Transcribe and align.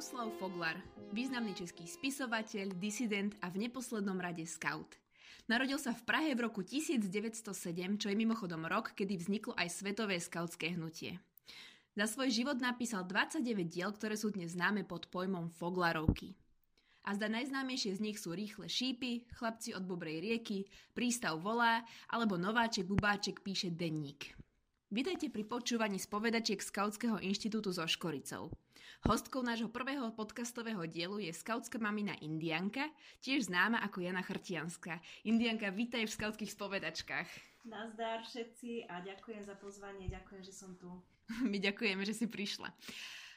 Jaroslav 0.00 0.32
Foglar, 0.40 0.80
významný 1.12 1.52
český 1.52 1.84
spisovateľ, 1.84 2.72
disident 2.80 3.36
a 3.44 3.52
v 3.52 3.68
neposlednom 3.68 4.16
rade 4.16 4.48
scout. 4.48 4.96
Narodil 5.44 5.76
sa 5.76 5.92
v 5.92 6.00
Prahe 6.08 6.32
v 6.32 6.48
roku 6.48 6.64
1907, 6.64 7.44
čo 8.00 8.08
je 8.08 8.16
mimochodom 8.16 8.64
rok, 8.64 8.96
kedy 8.96 9.20
vzniklo 9.20 9.52
aj 9.60 9.68
svetové 9.68 10.16
skautské 10.16 10.72
hnutie. 10.72 11.20
Za 11.92 12.16
svoj 12.16 12.32
život 12.32 12.56
napísal 12.64 13.04
29 13.04 13.44
diel, 13.68 13.92
ktoré 13.92 14.16
sú 14.16 14.32
dnes 14.32 14.56
známe 14.56 14.88
pod 14.88 15.04
pojmom 15.12 15.52
Foglarovky. 15.52 16.32
A 17.04 17.12
zda 17.12 17.28
najznámejšie 17.28 17.92
z 17.92 18.00
nich 18.00 18.16
sú 18.16 18.32
Rýchle 18.32 18.72
šípy, 18.72 19.28
Chlapci 19.36 19.76
od 19.76 19.84
Bobrej 19.84 20.24
rieky, 20.24 20.64
Prístav 20.96 21.36
volá 21.44 21.84
alebo 22.08 22.40
Nováček 22.40 22.88
Bubáček 22.88 23.44
píše 23.44 23.68
denník. 23.68 24.32
Vítajte 24.88 25.28
pri 25.28 25.44
počúvaní 25.44 26.00
spovedačiek 26.00 26.64
Skautského 26.64 27.20
inštitútu 27.20 27.68
so 27.68 27.84
Škoricou. 27.84 28.48
Hostkou 29.04 29.40
nášho 29.40 29.68
prvého 29.68 30.08
podcastového 30.12 30.84
dielu 30.84 31.22
je 31.24 31.32
skautská 31.32 31.80
mamina 31.80 32.14
Indianka, 32.20 32.88
tiež 33.24 33.48
známa 33.48 33.80
ako 33.84 34.04
Jana 34.04 34.20
Chrtianská. 34.20 35.00
Indianka, 35.24 35.72
vítaj 35.72 36.04
v 36.04 36.14
skautských 36.14 36.52
spovedačkách. 36.52 37.28
Nazdar 37.64 38.24
všetci 38.24 38.88
a 38.88 39.04
ďakujem 39.04 39.44
za 39.44 39.56
pozvanie, 39.56 40.08
ďakujem, 40.08 40.42
že 40.44 40.52
som 40.56 40.72
tu. 40.80 40.88
My 41.50 41.60
ďakujeme, 41.60 42.02
že 42.04 42.16
si 42.16 42.26
prišla. 42.26 42.72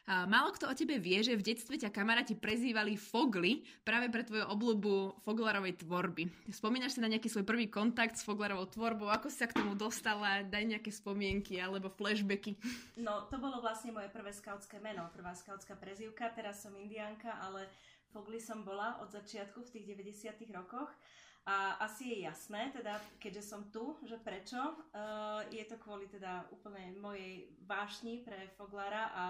Málo 0.03 0.51
kto 0.51 0.67
o 0.67 0.75
tebe 0.75 0.99
vie, 0.99 1.23
že 1.23 1.31
v 1.31 1.47
detstve 1.47 1.79
ťa 1.79 1.87
kamaráti 1.87 2.35
prezývali 2.35 2.99
Fogly 2.99 3.63
práve 3.87 4.11
pre 4.11 4.27
tvoju 4.27 4.43
obľubu 4.51 5.23
Foglarovej 5.23 5.79
tvorby. 5.79 6.27
Spomínaš 6.51 6.99
si 6.99 7.03
na 7.03 7.07
nejaký 7.07 7.31
svoj 7.31 7.47
prvý 7.47 7.71
kontakt 7.71 8.19
s 8.19 8.27
Foglarovou 8.27 8.67
tvorbou? 8.67 9.07
Ako 9.07 9.31
si 9.31 9.39
sa 9.39 9.47
k 9.47 9.55
tomu 9.63 9.79
dostala? 9.79 10.43
Daj 10.43 10.75
nejaké 10.75 10.91
spomienky 10.91 11.55
alebo 11.55 11.87
flashbacky. 11.87 12.59
No, 12.99 13.31
to 13.31 13.39
bolo 13.39 13.63
vlastne 13.63 13.95
moje 13.95 14.11
prvé 14.11 14.35
skautské 14.35 14.83
meno, 14.83 15.07
prvá 15.15 15.31
skautská 15.31 15.79
prezývka. 15.79 16.35
Teraz 16.35 16.59
som 16.59 16.75
indianka, 16.75 17.39
ale 17.39 17.71
Fogly 18.11 18.43
som 18.43 18.67
bola 18.67 18.99
od 18.99 19.07
začiatku 19.07 19.63
v 19.63 19.71
tých 19.71 19.85
90 19.87 20.51
rokoch. 20.51 20.91
A 21.43 21.79
asi 21.83 22.11
je 22.11 22.17
jasné, 22.23 22.71
teda, 22.71 22.99
keďže 23.19 23.43
som 23.43 23.67
tu, 23.67 23.99
že 24.07 24.15
prečo. 24.19 24.59
Uh, 24.95 25.43
je 25.51 25.63
to 25.67 25.75
kvôli 25.79 26.07
teda 26.07 26.47
úplne 26.55 26.95
mojej 26.99 27.51
vášni 27.67 28.23
pre 28.23 28.47
Foglara 28.55 29.11
a 29.11 29.23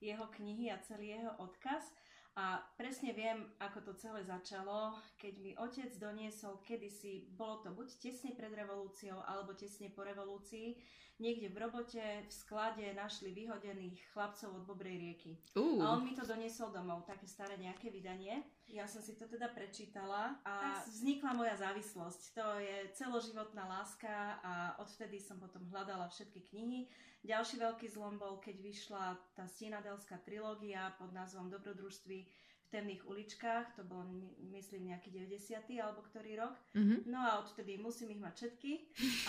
jeho 0.00 0.26
knihy 0.32 0.70
a 0.70 0.82
celý 0.82 1.18
jeho 1.18 1.32
odkaz. 1.38 1.92
A 2.34 2.58
presne 2.74 3.14
viem, 3.14 3.46
ako 3.62 3.78
to 3.86 3.92
celé 3.94 4.26
začalo, 4.26 4.98
keď 5.22 5.34
mi 5.38 5.54
otec 5.54 5.86
doniesol 6.02 6.58
kedysi, 6.66 7.30
bolo 7.30 7.62
to 7.62 7.70
buď 7.70 7.94
tesne 8.02 8.34
pred 8.34 8.50
revolúciou, 8.50 9.22
alebo 9.22 9.54
tesne 9.54 9.94
po 9.94 10.02
revolúcii, 10.02 10.74
niekde 11.22 11.50
v 11.50 11.60
robote, 11.62 12.02
v 12.02 12.32
sklade 12.32 12.82
našli 12.94 13.30
vyhodených 13.30 14.02
chlapcov 14.10 14.50
od 14.50 14.64
Bobrej 14.66 14.96
rieky. 14.98 15.32
Uh. 15.54 15.78
A 15.82 15.94
on 15.94 16.02
mi 16.02 16.16
to 16.16 16.26
doniesol 16.26 16.74
domov, 16.74 17.06
také 17.06 17.26
staré 17.30 17.54
nejaké 17.58 17.90
vydanie. 17.90 18.42
Ja 18.66 18.88
som 18.88 19.04
si 19.04 19.14
to 19.14 19.28
teda 19.28 19.52
prečítala 19.52 20.40
a 20.42 20.82
vznikla 20.88 21.36
moja 21.36 21.54
závislosť. 21.60 22.20
To 22.34 22.46
je 22.58 22.76
celoživotná 22.96 23.68
láska 23.68 24.40
a 24.40 24.52
odvtedy 24.80 25.20
som 25.20 25.38
potom 25.38 25.62
hľadala 25.70 26.08
všetky 26.10 26.40
knihy. 26.50 26.88
Ďalší 27.24 27.56
veľký 27.56 27.88
zlom 27.88 28.20
bol, 28.20 28.36
keď 28.36 28.56
vyšla 28.60 29.16
tá 29.32 29.48
Stienadelská 29.48 30.20
trilógia 30.20 30.92
pod 31.00 31.08
názvom 31.16 31.48
Dobrodružství 31.48 32.28
temných 32.74 33.06
uličkách, 33.06 33.78
to 33.78 33.86
bol 33.86 34.02
myslím 34.50 34.90
nejaký 34.90 35.14
90. 35.14 35.62
alebo 35.78 36.02
ktorý 36.10 36.42
rok. 36.42 36.58
Mm-hmm. 36.74 37.06
No 37.06 37.22
a 37.22 37.38
odtedy 37.38 37.78
musím 37.78 38.18
ich 38.18 38.22
mať 38.22 38.34
všetky. 38.34 38.72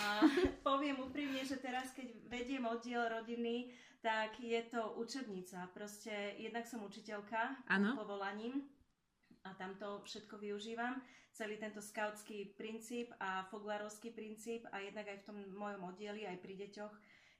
A 0.02 0.26
poviem 0.68 0.98
úprimne, 0.98 1.46
že 1.46 1.62
teraz 1.62 1.94
keď 1.94 2.10
vediem 2.26 2.66
oddiel 2.66 3.06
rodiny, 3.06 3.70
tak 4.02 4.34
je 4.42 4.58
to 4.66 4.98
učebnica. 4.98 5.70
Proste 5.70 6.34
jednak 6.42 6.66
som 6.66 6.82
učiteľka 6.82 7.70
ano. 7.70 7.94
povolaním 7.94 8.66
a 9.46 9.54
tam 9.54 9.78
to 9.78 10.02
všetko 10.02 10.42
využívam. 10.42 10.98
Celý 11.30 11.60
tento 11.60 11.78
skautský 11.78 12.58
princíp 12.58 13.14
a 13.22 13.46
foglarovský 13.46 14.10
princíp 14.10 14.66
a 14.74 14.82
jednak 14.82 15.06
aj 15.06 15.22
v 15.22 15.26
tom 15.28 15.38
mojom 15.54 15.92
oddieli, 15.94 16.26
aj 16.26 16.40
pri 16.40 16.54
deťoch, 16.66 16.94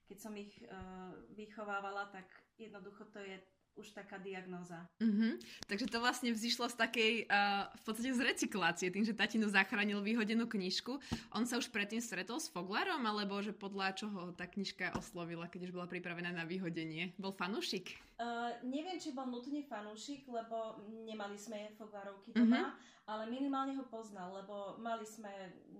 keď 0.06 0.18
som 0.20 0.36
ich 0.36 0.52
uh, 0.68 1.16
vychovávala, 1.32 2.12
tak 2.12 2.28
jednoducho 2.60 3.08
to 3.10 3.18
je 3.24 3.40
už 3.76 3.92
taká 3.92 4.16
diagnóza. 4.16 4.80
Mm-hmm. 4.98 5.32
Takže 5.68 5.86
to 5.92 6.00
vlastne 6.00 6.32
vzýšlo 6.32 6.72
z 6.72 6.76
takej, 6.80 7.12
uh, 7.28 7.68
v 7.76 7.82
podstate 7.84 8.10
z 8.16 8.24
recyklácie, 8.24 8.88
tým, 8.88 9.04
že 9.04 9.12
tatino 9.12 9.46
zachránil 9.52 10.00
vyhodenú 10.00 10.48
knižku. 10.48 10.96
On 11.36 11.44
sa 11.44 11.60
už 11.60 11.68
predtým 11.68 12.00
stretol 12.00 12.40
s 12.40 12.48
Foglarom, 12.48 13.04
alebo 13.04 13.36
že 13.44 13.52
podľa 13.52 13.92
čoho 13.92 14.32
tá 14.32 14.48
knižka 14.48 14.96
oslovila, 14.96 15.44
keď 15.46 15.68
už 15.68 15.76
bola 15.76 15.84
pripravená 15.84 16.32
na 16.32 16.48
vyhodenie? 16.48 17.12
Bol 17.20 17.36
fanúšik? 17.36 18.00
Uh, 18.16 18.56
neviem, 18.64 18.96
či 18.96 19.12
bol 19.12 19.28
nutne 19.28 19.60
fanúšik, 19.60 20.24
lebo 20.24 20.80
nemali 21.04 21.36
sme 21.36 21.68
Foglarovky 21.76 22.32
doma, 22.32 22.72
mm-hmm. 22.72 23.04
ale 23.12 23.22
minimálne 23.28 23.76
ho 23.76 23.84
poznal, 23.92 24.32
lebo 24.32 24.80
mali 24.80 25.04
sme 25.04 25.28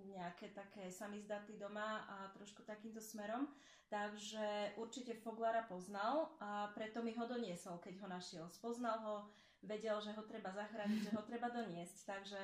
nejaké 0.05 0.53
také 0.53 0.93
samizdaty 0.93 1.57
doma 1.57 2.05
a 2.05 2.29
trošku 2.37 2.61
takýmto 2.61 3.01
smerom. 3.01 3.49
Takže 3.89 4.77
určite 4.77 5.17
Foglara 5.17 5.65
poznal 5.65 6.29
a 6.37 6.69
preto 6.77 7.01
mi 7.01 7.15
ho 7.17 7.25
doniesol, 7.25 7.81
keď 7.81 8.05
ho 8.05 8.07
našiel. 8.11 8.45
Spoznal 8.53 8.99
ho, 9.01 9.15
vedel, 9.63 9.97
že 10.03 10.13
ho 10.13 10.21
treba 10.27 10.53
zachrániť, 10.53 11.09
že 11.09 11.15
ho 11.17 11.23
treba 11.25 11.49
doniesť. 11.49 11.97
Takže 12.05 12.41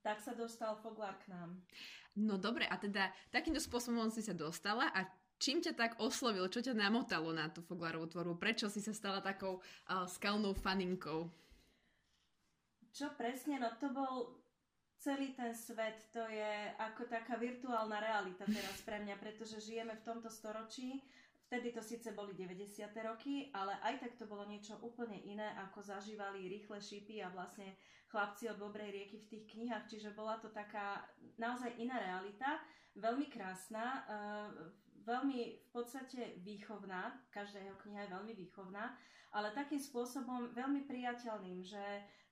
tak 0.00 0.22
sa 0.24 0.32
dostal 0.32 0.80
Foglar 0.80 1.20
k 1.20 1.34
nám. 1.34 1.60
No 2.14 2.38
dobre, 2.38 2.70
a 2.70 2.78
teda 2.78 3.10
takýmto 3.34 3.58
spôsobom 3.58 4.06
si 4.14 4.22
sa 4.22 4.32
dostala 4.32 4.86
a 4.94 5.04
čím 5.44 5.60
ťa 5.60 5.76
tak 5.76 5.92
oslovil, 6.00 6.48
čo 6.48 6.64
ťa 6.64 6.72
namotalo 6.72 7.28
na 7.36 7.52
tú 7.52 7.60
Foglarovú 7.60 8.08
tvorbu? 8.08 8.40
Prečo 8.40 8.72
si 8.72 8.80
sa 8.80 8.96
stala 8.96 9.20
takou 9.20 9.60
uh, 9.60 10.08
skalnou 10.08 10.56
faninkou? 10.56 11.28
Čo 12.96 13.12
presne? 13.12 13.60
No 13.60 13.68
to 13.76 13.92
bol 13.92 14.40
celý 14.96 15.36
ten 15.36 15.52
svet 15.52 16.00
to 16.16 16.24
je 16.32 16.72
ako 16.80 17.04
taká 17.04 17.36
virtuálna 17.36 18.00
realita 18.00 18.48
teraz 18.48 18.80
pre 18.88 19.04
mňa, 19.04 19.20
pretože 19.20 19.60
žijeme 19.60 19.92
v 20.00 20.06
tomto 20.08 20.32
storočí. 20.32 21.04
Vtedy 21.44 21.76
to 21.76 21.84
síce 21.84 22.08
boli 22.16 22.32
90. 22.32 22.88
roky, 23.04 23.52
ale 23.52 23.76
aj 23.84 24.00
tak 24.00 24.16
to 24.16 24.24
bolo 24.24 24.48
niečo 24.48 24.80
úplne 24.80 25.20
iné, 25.28 25.52
ako 25.60 25.84
zažívali 25.84 26.48
rýchle 26.48 26.80
šípy 26.80 27.20
a 27.20 27.28
vlastne 27.28 27.76
chlapci 28.08 28.48
od 28.48 28.56
Bobrej 28.56 28.96
rieky 28.96 29.20
v 29.20 29.28
tých 29.28 29.44
knihách. 29.52 29.84
Čiže 29.92 30.16
bola 30.16 30.40
to 30.40 30.48
taká 30.48 31.04
naozaj 31.36 31.68
iná 31.76 32.00
realita, 32.00 32.64
veľmi 32.96 33.28
krásna, 33.28 34.08
uh, 34.08 34.48
veľmi 35.04 35.40
v 35.60 35.68
podstate 35.70 36.40
výchovná, 36.40 37.20
každá 37.30 37.60
jeho 37.60 37.76
kniha 37.84 38.08
je 38.08 38.14
veľmi 38.16 38.32
výchovná, 38.34 38.96
ale 39.34 39.50
takým 39.50 39.82
spôsobom 39.82 40.54
veľmi 40.54 40.86
priateľným, 40.86 41.58
že 41.66 41.82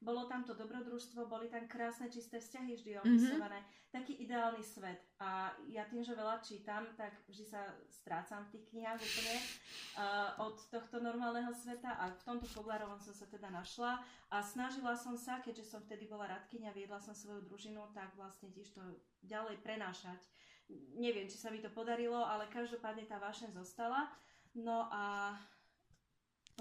bolo 0.02 0.26
tam 0.26 0.42
to 0.42 0.54
dobrodružstvo, 0.54 1.30
boli 1.30 1.46
tam 1.46 1.66
krásne 1.70 2.10
čisté 2.10 2.42
vzťahy 2.42 2.74
vždy 2.74 2.90
mhm. 2.94 3.00
opisované, 3.02 3.58
mm-hmm. 3.62 3.90
taký 3.94 4.12
ideálny 4.22 4.62
svet. 4.62 5.02
A 5.22 5.54
ja 5.70 5.86
tým, 5.86 6.02
že 6.02 6.18
veľa 6.18 6.42
čítam, 6.42 6.90
tak 6.98 7.14
vždy 7.30 7.44
sa 7.46 7.62
strácam 7.86 8.42
v 8.46 8.58
tých 8.58 8.64
knihách 8.74 8.98
úplne 8.98 9.36
uh, 9.38 10.42
od 10.42 10.58
tohto 10.70 10.98
normálneho 10.98 11.54
sveta 11.54 11.94
a 12.02 12.10
v 12.10 12.22
tomto 12.26 12.50
Foglarovom 12.50 12.98
som 12.98 13.14
sa 13.14 13.30
teda 13.30 13.50
našla 13.50 14.02
a 14.34 14.42
snažila 14.42 14.98
som 14.98 15.14
sa, 15.14 15.38
keďže 15.38 15.70
som 15.70 15.80
vtedy 15.86 16.10
bola 16.10 16.26
radkyňa, 16.26 16.74
viedla 16.74 16.98
som 16.98 17.14
svoju 17.14 17.46
družinu, 17.46 17.86
tak 17.94 18.10
vlastne 18.18 18.50
tiež 18.50 18.74
to 18.74 18.82
ďalej 19.22 19.62
prenášať 19.62 20.18
neviem, 20.96 21.28
či 21.28 21.38
sa 21.38 21.50
mi 21.50 21.60
to 21.60 21.72
podarilo, 21.72 22.18
ale 22.18 22.50
každopádne 22.52 23.04
tá 23.08 23.18
vášeň 23.18 23.56
zostala. 23.56 24.10
No 24.52 24.88
a 24.92 25.32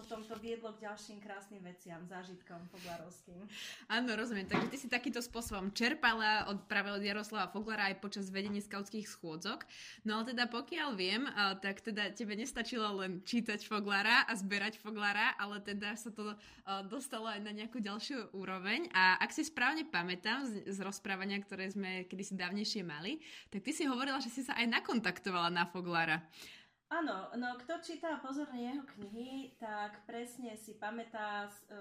potom 0.02 0.26
to 0.26 0.34
viedlo 0.42 0.74
k 0.74 0.90
ďalším 0.90 1.22
krásnym 1.22 1.62
veciam, 1.62 2.02
zážitkom 2.10 2.58
foglarovským. 2.74 3.46
Áno, 3.86 4.18
rozumiem. 4.18 4.50
Takže 4.50 4.68
ty 4.74 4.78
si 4.82 4.88
takýmto 4.90 5.22
spôsobom 5.22 5.70
čerpala 5.78 6.50
od, 6.50 6.66
práve 6.66 6.90
od 6.90 7.06
Jaroslava 7.06 7.54
Foglara 7.54 7.94
aj 7.94 8.02
počas 8.02 8.34
vedenia 8.34 8.58
skautských 8.58 9.06
schôdzok. 9.06 9.70
No 10.02 10.18
ale 10.18 10.34
teda 10.34 10.50
pokiaľ 10.50 10.90
viem, 10.98 11.30
tak 11.62 11.86
teda 11.86 12.18
tebe 12.18 12.34
nestačilo 12.34 13.06
len 13.06 13.22
čítať 13.22 13.62
Foglara 13.62 14.26
a 14.26 14.34
zberať 14.34 14.82
Foglara, 14.82 15.38
ale 15.38 15.62
teda 15.62 15.94
sa 15.94 16.10
to 16.10 16.34
dostalo 16.90 17.30
aj 17.30 17.46
na 17.46 17.54
nejakú 17.54 17.78
ďalšiu 17.78 18.34
úroveň. 18.34 18.90
A 18.98 19.22
ak 19.22 19.30
si 19.30 19.46
správne 19.46 19.86
pamätám 19.86 20.50
z, 20.50 20.66
z 20.66 20.78
rozprávania, 20.82 21.38
ktoré 21.46 21.70
sme 21.70 22.10
kedysi 22.10 22.34
dávnejšie 22.34 22.82
mali, 22.82 23.22
tak 23.54 23.62
ty 23.62 23.70
si 23.70 23.86
hovorila, 23.86 24.18
že 24.18 24.34
si 24.34 24.42
sa 24.42 24.58
aj 24.58 24.82
nakontaktovala 24.82 25.54
na 25.54 25.70
Foglara. 25.70 26.26
Áno, 26.92 27.32
no 27.40 27.56
kto 27.56 27.80
číta 27.80 28.20
pozorne 28.20 28.68
jeho 28.68 28.84
knihy, 28.84 29.56
tak 29.56 30.04
presne 30.04 30.60
si 30.60 30.76
pamätá 30.76 31.48
z, 31.48 31.72
e, 31.72 31.76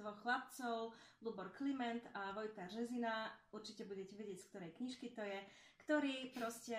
dvoch 0.00 0.16
chlapcov, 0.24 0.96
Lubor 1.20 1.52
Kliment 1.52 2.00
a 2.16 2.32
Vojta 2.32 2.64
Žezina, 2.64 3.36
určite 3.52 3.84
budete 3.84 4.16
vedieť, 4.16 4.40
z 4.40 4.48
ktorej 4.48 4.70
knižky 4.80 5.12
to 5.12 5.20
je, 5.20 5.40
ktorí 5.84 6.32
proste 6.32 6.72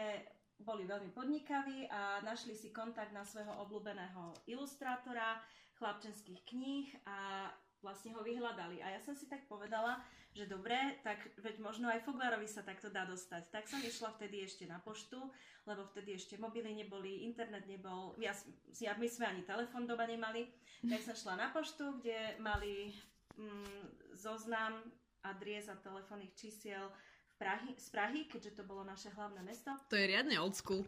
boli 0.57 0.89
veľmi 0.89 1.13
podnikaví 1.13 1.85
a 1.93 2.25
našli 2.25 2.57
si 2.57 2.73
kontakt 2.73 3.13
na 3.13 3.21
svojho 3.21 3.53
obľúbeného 3.69 4.33
ilustrátora 4.49 5.37
chlapčenských 5.77 6.41
kníh 6.49 6.89
a 7.05 7.53
vlastne 7.81 8.13
ho 8.17 8.21
vyhľadali. 8.25 8.81
A 8.81 8.97
ja 8.97 8.99
som 9.01 9.13
si 9.13 9.29
tak 9.29 9.45
povedala, 9.45 10.01
že 10.33 10.49
dobre, 10.49 10.77
tak 11.01 11.33
veď 11.41 11.57
možno 11.61 11.89
aj 11.89 12.05
Foglarovi 12.05 12.45
sa 12.45 12.61
takto 12.61 12.93
dá 12.93 13.05
dostať. 13.09 13.49
Tak 13.49 13.65
som 13.65 13.81
išla 13.81 14.13
vtedy 14.13 14.45
ešte 14.45 14.69
na 14.69 14.77
poštu, 14.81 15.17
lebo 15.65 15.85
vtedy 15.89 16.13
ešte 16.17 16.37
mobily 16.37 16.73
neboli, 16.77 17.25
internet 17.25 17.65
nebol, 17.65 18.13
ja, 18.21 18.33
ja, 18.77 18.93
my 18.97 19.07
sme 19.09 19.25
ani 19.29 19.41
telefón 19.45 19.89
doma 19.89 20.05
nemali. 20.05 20.49
Tak 20.85 21.01
som 21.01 21.15
šla 21.17 21.33
na 21.41 21.47
poštu, 21.49 21.97
kde 22.01 22.37
mali 22.37 22.93
mm, 23.33 24.13
zoznam 24.13 24.77
adries 25.25 25.65
a 25.67 25.75
telefónnych 25.81 26.37
čísiel 26.37 26.85
v 27.33 27.35
Prahy, 27.41 27.71
z 27.77 27.87
Prahy, 27.89 28.21
keďže 28.29 28.61
to 28.61 28.63
bolo 28.65 28.85
naše 28.85 29.09
hlavné 29.13 29.41
mesto. 29.41 29.73
To 29.89 29.97
je 29.97 30.05
riadne 30.05 30.37
old 30.37 30.53
school. 30.53 30.85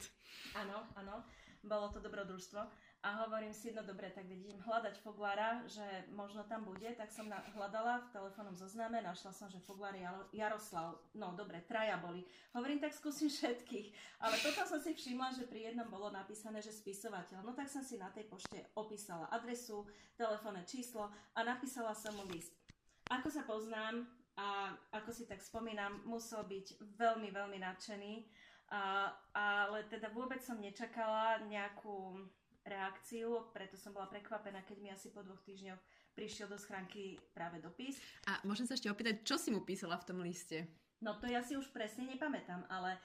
Áno, 0.54 0.86
áno, 0.94 1.26
bolo 1.66 1.90
to 1.90 2.00
dobrodružstvo 2.00 2.89
a 3.00 3.24
hovorím 3.24 3.56
si, 3.56 3.72
no 3.72 3.80
dobre, 3.80 4.12
tak 4.12 4.28
vidím 4.28 4.60
hľadať 4.60 5.00
Foglára, 5.00 5.64
že 5.72 5.84
možno 6.12 6.44
tam 6.44 6.68
bude, 6.68 6.84
tak 7.00 7.08
som 7.08 7.32
na, 7.32 7.40
hľadala 7.56 8.04
v 8.04 8.12
telefónnom 8.12 8.52
zozname, 8.60 9.00
našla 9.00 9.32
som, 9.32 9.48
že 9.48 9.64
Foglár 9.64 9.96
Jaroslav, 10.36 11.00
no 11.16 11.32
dobre, 11.32 11.64
traja 11.64 11.96
boli. 11.96 12.28
Hovorím, 12.52 12.84
tak 12.84 12.92
skúsim 12.92 13.32
všetkých, 13.32 14.20
ale 14.20 14.36
potom 14.44 14.68
som 14.68 14.80
si 14.84 14.92
všimla, 14.92 15.32
že 15.32 15.48
pri 15.48 15.72
jednom 15.72 15.88
bolo 15.88 16.12
napísané, 16.12 16.60
že 16.60 16.76
spisovateľ, 16.76 17.40
no 17.40 17.56
tak 17.56 17.72
som 17.72 17.80
si 17.80 17.96
na 17.96 18.12
tej 18.12 18.28
pošte 18.28 18.68
opísala 18.76 19.32
adresu, 19.32 19.88
telefónne 20.20 20.68
číslo 20.68 21.08
a 21.08 21.40
napísala 21.40 21.96
som 21.96 22.12
mu 22.20 22.28
list. 22.28 22.52
Ako 23.08 23.32
sa 23.32 23.48
poznám 23.48 24.12
a 24.36 24.76
ako 24.92 25.16
si 25.16 25.24
tak 25.24 25.40
spomínam, 25.40 26.04
musel 26.04 26.44
byť 26.44 26.84
veľmi, 27.00 27.32
veľmi 27.32 27.64
nadšený, 27.64 28.28
a, 28.76 29.10
ale 29.32 29.88
teda 29.88 30.12
vôbec 30.12 30.44
som 30.44 30.60
nečakala 30.60 31.42
nejakú 31.48 32.28
reakciu, 32.66 33.50
preto 33.56 33.80
som 33.80 33.96
bola 33.96 34.08
prekvapená, 34.12 34.64
keď 34.68 34.78
mi 34.80 34.90
asi 34.92 35.10
po 35.10 35.24
dvoch 35.24 35.42
týždňoch 35.44 35.80
prišiel 36.14 36.52
do 36.52 36.60
schránky 36.60 37.16
práve 37.32 37.64
dopis. 37.64 37.96
A 38.28 38.44
môžem 38.44 38.68
sa 38.68 38.76
ešte 38.76 38.92
opýtať, 38.92 39.24
čo 39.24 39.40
si 39.40 39.50
mu 39.54 39.64
písala 39.64 39.96
v 39.96 40.08
tom 40.08 40.20
liste? 40.20 40.68
No 41.00 41.16
to 41.16 41.32
ja 41.32 41.40
si 41.40 41.56
už 41.56 41.72
presne 41.72 42.12
nepamätám, 42.12 42.68
ale 42.68 43.00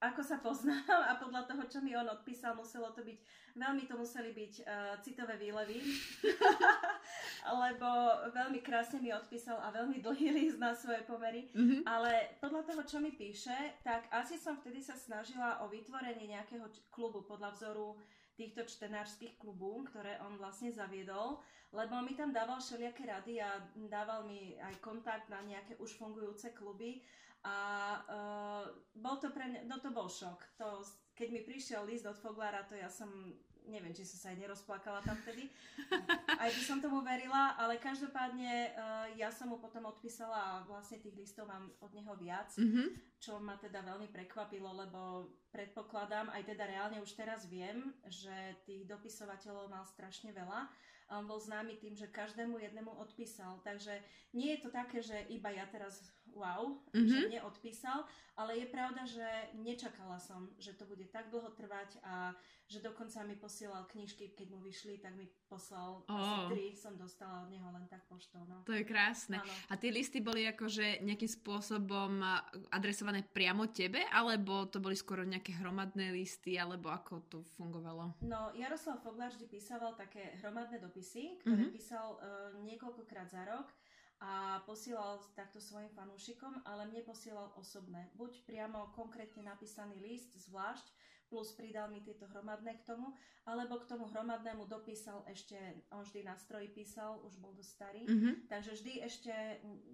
ako 0.00 0.20
sa 0.24 0.40
poznám 0.40 0.88
a 0.88 1.12
podľa 1.20 1.44
toho, 1.44 1.62
čo 1.68 1.78
mi 1.84 1.92
on 1.92 2.08
odpísal, 2.08 2.56
muselo 2.56 2.88
to 2.96 3.04
byť, 3.04 3.20
veľmi 3.52 3.84
to 3.84 4.00
museli 4.00 4.32
byť 4.32 4.54
uh, 4.64 4.96
citové 5.04 5.36
výlevy, 5.36 5.76
lebo 7.64 7.88
veľmi 8.32 8.64
krásne 8.64 9.04
mi 9.04 9.12
odpísal 9.12 9.60
a 9.60 9.68
veľmi 9.68 10.00
dlhý 10.00 10.32
list 10.32 10.56
na 10.56 10.72
svoje 10.72 11.04
pomery, 11.04 11.52
mm-hmm. 11.52 11.84
ale 11.84 12.40
podľa 12.40 12.64
toho, 12.72 12.82
čo 12.88 12.96
mi 12.96 13.12
píše, 13.12 13.76
tak 13.84 14.08
asi 14.08 14.40
som 14.40 14.56
vtedy 14.56 14.80
sa 14.80 14.96
snažila 14.96 15.60
o 15.60 15.68
vytvorenie 15.68 16.32
nejakého 16.32 16.64
klubu 16.88 17.20
podľa 17.20 17.52
vzoru 17.52 18.00
týchto 18.40 18.64
čtenárskych 18.64 19.36
klubov, 19.36 19.92
ktoré 19.92 20.16
on 20.24 20.40
vlastne 20.40 20.72
zaviedol, 20.72 21.36
lebo 21.76 22.00
mi 22.00 22.16
tam 22.16 22.32
dával 22.32 22.56
všelijaké 22.56 23.04
rady 23.04 23.36
a 23.44 23.60
dával 23.76 24.24
mi 24.24 24.56
aj 24.56 24.80
kontakt 24.80 25.28
na 25.28 25.44
nejaké 25.44 25.76
už 25.76 26.00
fungujúce 26.00 26.56
kluby 26.56 27.04
a 27.44 27.56
uh, 28.08 28.64
bol 28.96 29.20
to 29.20 29.28
pre 29.32 29.44
mňa, 29.44 29.68
no 29.68 29.76
to 29.80 29.92
bol 29.92 30.08
šok. 30.08 30.56
To, 30.60 30.80
keď 31.12 31.28
mi 31.28 31.40
prišiel 31.44 31.84
list 31.84 32.08
od 32.08 32.16
Foglára, 32.16 32.64
to 32.64 32.76
ja 32.76 32.88
som 32.88 33.08
neviem, 33.70 33.94
či 33.94 34.02
som 34.02 34.18
sa 34.18 34.26
aj 34.34 34.42
nerozplakala 34.42 35.00
tam 35.06 35.16
vtedy. 35.22 35.46
Aj 36.42 36.50
by 36.50 36.62
som 36.62 36.82
tomu 36.82 37.00
verila, 37.06 37.54
ale 37.54 37.78
každopádne 37.78 38.74
uh, 38.74 39.06
ja 39.14 39.30
som 39.30 39.48
mu 39.48 39.62
potom 39.62 39.86
odpísala 39.86 40.36
a 40.36 40.52
vlastne 40.66 40.98
tých 40.98 41.14
listov 41.14 41.46
mám 41.46 41.70
od 41.78 41.94
neho 41.94 42.12
viac, 42.18 42.50
mm-hmm. 42.58 43.18
čo 43.22 43.38
ma 43.38 43.54
teda 43.56 43.86
veľmi 43.86 44.10
prekvapilo, 44.10 44.74
lebo 44.74 45.30
predpokladám, 45.54 46.34
aj 46.34 46.42
teda 46.50 46.66
reálne 46.66 46.98
už 46.98 47.14
teraz 47.14 47.46
viem, 47.46 47.94
že 48.10 48.34
tých 48.66 48.84
dopisovateľov 48.90 49.70
mal 49.70 49.86
strašne 49.86 50.34
veľa 50.34 50.66
on 51.10 51.26
bol 51.26 51.42
známy 51.42 51.74
tým, 51.82 51.98
že 51.98 52.06
každému 52.06 52.62
jednému 52.62 52.94
odpísal. 53.02 53.58
Takže 53.66 53.98
nie 54.30 54.54
je 54.54 54.62
to 54.62 54.70
také, 54.70 55.02
že 55.02 55.26
iba 55.26 55.50
ja 55.50 55.66
teraz 55.66 56.06
wow, 56.34 56.78
mm-hmm. 56.92 57.08
že 57.08 57.16
mne 57.28 57.40
odpísal, 57.46 58.06
ale 58.40 58.56
je 58.56 58.66
pravda, 58.72 59.02
že 59.04 59.26
nečakala 59.60 60.16
som, 60.16 60.48
že 60.56 60.72
to 60.72 60.88
bude 60.88 61.04
tak 61.12 61.28
dlho 61.28 61.52
trvať 61.52 62.00
a 62.00 62.32
že 62.70 62.78
dokonca 62.78 63.26
mi 63.26 63.34
posielal 63.34 63.82
knižky, 63.90 64.30
keď 64.38 64.46
mu 64.54 64.62
vyšli, 64.62 65.02
tak 65.02 65.18
mi 65.18 65.26
poslal 65.50 66.06
oh. 66.06 66.14
asi 66.14 66.38
tri, 66.54 66.66
som 66.78 66.94
dostala 66.94 67.42
od 67.42 67.50
neho 67.50 67.66
len 67.74 67.82
tak 67.90 68.06
poštou. 68.06 68.46
No. 68.46 68.62
To 68.62 68.70
je 68.70 68.86
krásne. 68.86 69.42
Ano. 69.42 69.54
A 69.68 69.74
tie 69.74 69.90
listy 69.90 70.22
boli 70.22 70.46
akože 70.46 71.02
nejakým 71.02 71.26
spôsobom 71.26 72.22
adresované 72.70 73.26
priamo 73.26 73.66
tebe, 73.74 74.06
alebo 74.14 74.70
to 74.70 74.78
boli 74.78 74.94
skoro 74.94 75.26
nejaké 75.26 75.58
hromadné 75.58 76.14
listy, 76.14 76.54
alebo 76.54 76.94
ako 76.94 77.26
to 77.26 77.38
fungovalo? 77.58 78.14
No, 78.22 78.54
Jaroslav 78.54 79.02
Foglar 79.02 79.34
vždy 79.34 79.50
písal 79.50 79.82
také 79.98 80.38
hromadné 80.38 80.78
dopisy, 80.78 81.42
ktoré 81.42 81.66
mm-hmm. 81.66 81.74
písal 81.74 82.06
uh, 82.14 82.54
niekoľkokrát 82.62 83.26
za 83.26 83.42
rok 83.50 83.66
a 84.20 84.60
posielal 84.68 85.16
takto 85.32 85.60
svojim 85.64 85.88
fanúšikom, 85.96 86.60
ale 86.68 86.84
mne 86.92 87.00
posielal 87.08 87.56
osobné. 87.56 88.12
Buď 88.20 88.44
priamo 88.44 88.92
konkrétne 88.92 89.48
napísaný 89.48 89.96
list, 89.96 90.36
zvlášť, 90.36 90.84
plus 91.30 91.54
pridal 91.54 91.86
mi 91.88 92.02
tieto 92.02 92.26
hromadné 92.28 92.82
k 92.82 92.90
tomu, 92.90 93.14
alebo 93.46 93.78
k 93.80 93.88
tomu 93.88 94.10
hromadnému 94.10 94.66
dopísal 94.66 95.22
ešte, 95.30 95.56
on 95.94 96.02
vždy 96.02 96.26
na 96.26 96.34
stroji 96.36 96.68
písal, 96.68 97.22
už 97.22 97.38
bol 97.38 97.54
dosť 97.54 97.70
starý, 97.70 98.02
mm-hmm. 98.04 98.34
takže 98.50 98.70
vždy 98.76 98.92
ešte 99.06 99.32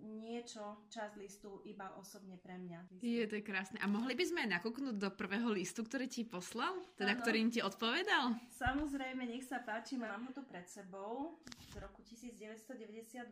niečo, 0.00 0.88
čas 0.88 1.12
listu 1.14 1.60
iba 1.68 1.92
osobne 2.00 2.40
pre 2.40 2.56
mňa. 2.56 3.04
Je 3.04 3.28
to 3.28 3.38
krásne. 3.44 3.78
A 3.84 3.86
mohli 3.86 4.16
by 4.16 4.24
sme 4.26 4.48
aj 4.48 4.50
nakúknúť 4.58 4.96
do 4.96 5.12
prvého 5.12 5.52
listu, 5.52 5.84
ktorý 5.84 6.08
ti 6.08 6.24
poslal? 6.24 6.72
Teda 6.96 7.14
ano. 7.14 7.20
ktorým 7.22 7.52
ti 7.52 7.60
odpovedal? 7.60 8.34
Samozrejme, 8.56 9.28
nech 9.28 9.44
sa 9.44 9.60
páči, 9.62 10.00
mám 10.00 10.26
ho 10.26 10.32
tu 10.32 10.42
pred 10.42 10.66
sebou 10.66 11.38
z 11.70 11.78
roku 11.78 12.00
1992. 12.02 13.28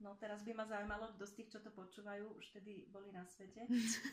No 0.00 0.12
teraz 0.20 0.44
by 0.44 0.52
ma 0.52 0.68
zaujímalo, 0.68 1.08
kto 1.16 1.24
z 1.24 1.32
tých, 1.40 1.48
čo 1.56 1.58
to 1.64 1.72
počúvajú, 1.72 2.36
už 2.36 2.52
tedy 2.52 2.84
boli 2.92 3.08
na 3.16 3.24
svete. 3.24 3.64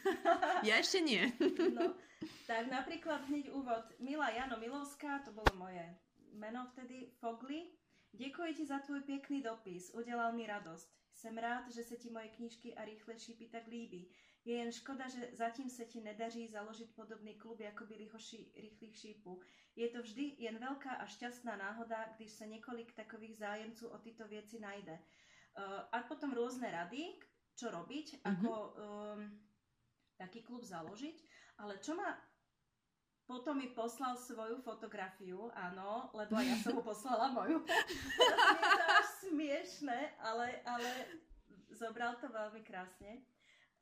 ja 0.70 0.80
ešte 0.80 1.04
nie. 1.04 1.28
no, 1.76 2.00
tak 2.48 2.72
napríklad 2.72 3.28
hneď 3.28 3.52
úvod. 3.52 3.84
Milá 4.00 4.32
Jano 4.32 4.56
Milovská, 4.56 5.20
to 5.28 5.36
bolo 5.36 5.52
moje 5.60 5.84
meno 6.40 6.64
vtedy, 6.72 7.12
Fogli. 7.20 7.68
Ďakujem 8.14 8.54
ti 8.54 8.64
za 8.64 8.80
tvoj 8.80 9.02
pekný 9.04 9.42
dopis, 9.42 9.92
udelal 9.92 10.32
mi 10.38 10.48
radosť. 10.48 10.88
Jsem 11.14 11.38
rád, 11.38 11.72
že 11.72 11.84
se 11.84 11.96
ti 11.96 12.10
moje 12.10 12.28
knížky 12.28 12.76
a 12.76 12.86
rýchle 12.86 13.20
šípy 13.20 13.48
tak 13.48 13.68
líbí. 13.68 14.12
Je 14.46 14.56
jen 14.56 14.72
škoda, 14.72 15.08
že 15.08 15.30
zatím 15.32 15.70
se 15.70 15.86
ti 15.86 16.02
nedaří 16.02 16.48
založit 16.48 16.96
podobný 16.96 17.36
klub, 17.36 17.60
jako 17.60 17.86
byli 17.86 18.08
hoši 18.08 18.52
rýchlych 18.56 18.96
šípů. 18.96 19.42
Je 19.76 19.90
to 19.90 20.02
vždy 20.02 20.36
jen 20.38 20.58
velká 20.58 20.90
a 20.90 21.06
šťastná 21.06 21.56
náhoda, 21.56 22.14
když 22.16 22.32
se 22.32 22.48
několik 22.48 22.94
takových 22.94 23.38
zájemců 23.38 23.88
o 23.88 23.98
tyto 23.98 24.28
věci 24.28 24.60
najde. 24.60 25.00
Uh, 25.54 25.86
a 25.94 26.02
potom 26.06 26.34
rôzne 26.34 26.66
rady, 26.66 27.14
čo 27.54 27.70
robiť, 27.70 28.20
mm-hmm. 28.20 28.30
ako 28.30 28.52
um, 28.54 29.22
taký 30.18 30.42
klub 30.42 30.66
založiť. 30.66 31.18
Ale 31.62 31.78
čo 31.78 31.94
ma 31.94 32.18
potom 33.24 33.56
mi 33.56 33.72
poslal 33.72 34.20
svoju 34.20 34.60
fotografiu, 34.60 35.48
áno, 35.56 36.12
lebo 36.12 36.36
ja 36.44 36.60
som 36.60 36.76
mu 36.76 36.84
poslala 36.92 37.32
moju. 37.32 37.64
Teraz 38.20 38.48
je 38.52 38.68
to 38.68 38.86
až 38.86 39.08
smiešne, 39.30 40.00
ale, 40.20 40.60
ale 40.68 40.90
zobral 41.72 42.20
to 42.20 42.28
veľmi 42.28 42.62
krásne. 42.68 43.24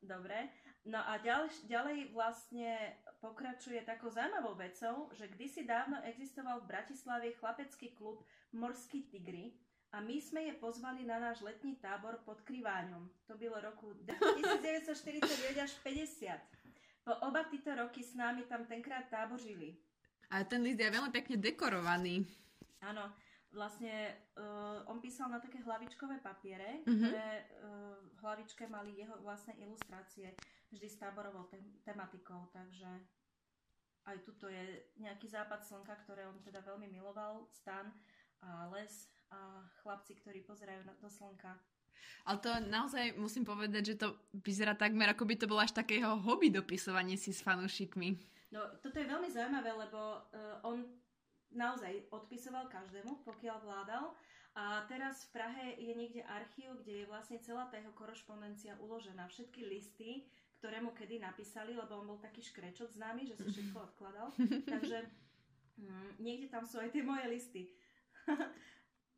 Dobre. 0.01 0.49
No 0.81 0.97
a 0.97 1.21
ďalej, 1.21 1.69
ďalej 1.69 1.97
vlastne 2.09 2.73
pokračuje 3.21 3.85
takou 3.85 4.09
zaujímavou 4.09 4.57
vecou, 4.57 5.13
že 5.13 5.29
kdysi 5.29 5.61
dávno 5.61 6.01
existoval 6.09 6.65
v 6.65 6.69
Bratislave 6.73 7.37
chlapecký 7.37 7.93
klub 7.93 8.25
Morský 8.49 9.05
tigry, 9.05 9.53
a 9.91 9.99
my 9.99 10.17
sme 10.23 10.47
je 10.47 10.53
pozvali 10.55 11.03
na 11.03 11.19
náš 11.19 11.43
letní 11.43 11.75
tábor 11.75 12.23
pod 12.23 12.41
Kriváňom. 12.47 13.11
To 13.27 13.37
bylo 13.37 13.59
roku 13.59 13.93
1949 14.07 15.59
až 15.59 15.71
50. 15.83 16.31
Po 17.03 17.13
oba 17.27 17.43
tyto 17.43 17.75
roky 17.75 18.03
s 18.03 18.15
námi 18.15 18.47
tam 18.47 18.65
tenkrát 18.65 19.09
tábořili. 19.09 19.75
A 20.31 20.43
ten 20.47 20.63
list 20.63 20.79
je 20.79 20.87
veľmi 20.87 21.11
pekne 21.11 21.35
dekorovaný. 21.35 22.23
Áno, 22.79 23.11
vlastne 23.51 24.15
uh, 24.39 24.87
on 24.87 25.03
písal 25.03 25.27
na 25.27 25.43
také 25.43 25.59
hlavičkové 25.59 26.23
papiere, 26.23 26.79
mm-hmm. 26.87 27.03
ktoré 27.03 27.29
uh, 27.35 27.99
v 28.15 28.17
hlavičke 28.23 28.63
mali 28.71 28.95
jeho 28.95 29.19
vlastné 29.19 29.59
ilustrácie 29.59 30.31
vždy 30.71 30.87
s 30.87 30.95
táborovou 30.95 31.51
te- 31.51 31.59
tematikou, 31.83 32.47
takže 32.55 32.87
aj 34.07 34.17
tuto 34.23 34.47
je 34.47 34.87
nejaký 34.97 35.27
západ 35.27 35.61
slnka, 35.67 35.93
ktoré 36.07 36.25
on 36.25 36.39
teda 36.41 36.63
veľmi 36.63 36.87
miloval, 36.87 37.51
stan 37.51 37.91
a 38.41 38.71
les 38.73 39.11
a 39.31 39.65
chlapci, 39.81 40.19
ktorí 40.19 40.43
pozerajú 40.43 40.83
do 40.83 41.09
slnka. 41.09 41.55
Ale 42.27 42.37
to 42.37 42.51
naozaj 42.69 43.17
musím 43.17 43.47
povedať, 43.47 43.95
že 43.95 43.95
to 43.97 44.13
vyzerá 44.45 44.77
takmer, 44.77 45.09
ako 45.09 45.25
by 45.25 45.35
to 45.39 45.49
bolo 45.49 45.63
až 45.63 45.73
takého 45.73 46.21
hobby 46.21 46.53
dopisovanie 46.53 47.17
si 47.17 47.33
s 47.33 47.41
fanúšikmi. 47.41 48.13
No, 48.51 48.67
toto 48.83 48.99
je 48.99 49.07
veľmi 49.07 49.31
zaujímavé, 49.31 49.71
lebo 49.73 50.19
uh, 50.19 50.59
on 50.67 50.85
naozaj 51.55 52.11
odpisoval 52.11 52.67
každému, 52.67 53.23
pokiaľ 53.23 53.57
vládal. 53.63 54.05
A 54.51 54.83
teraz 54.91 55.31
v 55.31 55.39
Prahe 55.39 55.65
je 55.79 55.93
niekde 55.95 56.27
archív, 56.27 56.75
kde 56.83 57.03
je 57.03 57.09
vlastne 57.09 57.39
celá 57.39 57.71
tá 57.71 57.79
jeho 57.79 57.95
korešpondencia 57.95 58.75
uložená. 58.83 59.31
Všetky 59.31 59.63
listy, 59.63 60.27
ktoré 60.59 60.83
mu 60.83 60.91
kedy 60.91 61.23
napísali, 61.23 61.71
lebo 61.71 62.03
on 62.03 62.05
bol 62.11 62.19
taký 62.19 62.43
škrečot 62.43 62.91
známy, 62.91 63.23
že 63.23 63.39
si 63.39 63.47
všetko 63.47 63.77
odkladal. 63.79 64.35
Takže 64.75 65.07
mm, 65.79 66.19
niekde 66.19 66.51
tam 66.51 66.67
sú 66.67 66.83
aj 66.83 66.91
tie 66.91 67.01
moje 67.01 67.25
listy. 67.31 67.61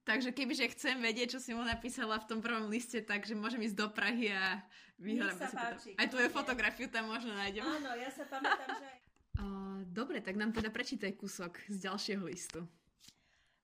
Takže 0.03 0.35
kebyže 0.35 0.67
chcem 0.75 0.99
vedieť, 0.99 1.35
čo 1.35 1.39
si 1.39 1.55
mu 1.55 1.63
napísala 1.63 2.19
v 2.19 2.27
tom 2.27 2.39
prvom 2.43 2.67
liste, 2.67 2.99
takže 2.99 3.39
môžem 3.39 3.63
ísť 3.63 3.77
do 3.79 3.87
Prahy 3.87 4.35
a 4.35 4.59
vyhľadám 4.99 5.39
si 5.47 5.55
páči, 5.55 5.89
to. 5.95 5.99
Aj 6.03 6.07
tvoju 6.11 6.29
fotografiu 6.29 6.87
tam 6.91 7.07
možno 7.07 7.31
nájdem. 7.31 7.63
Áno, 7.63 7.95
ja 7.95 8.11
sa 8.11 8.27
pamätám, 8.27 8.69
že... 8.79 8.89
Uh, 9.33 9.81
dobre, 9.89 10.21
tak 10.21 10.37
nám 10.37 10.53
teda 10.53 10.69
prečítaj 10.69 11.17
kúsok 11.17 11.57
z 11.65 11.89
ďalšieho 11.89 12.21
listu. 12.21 12.69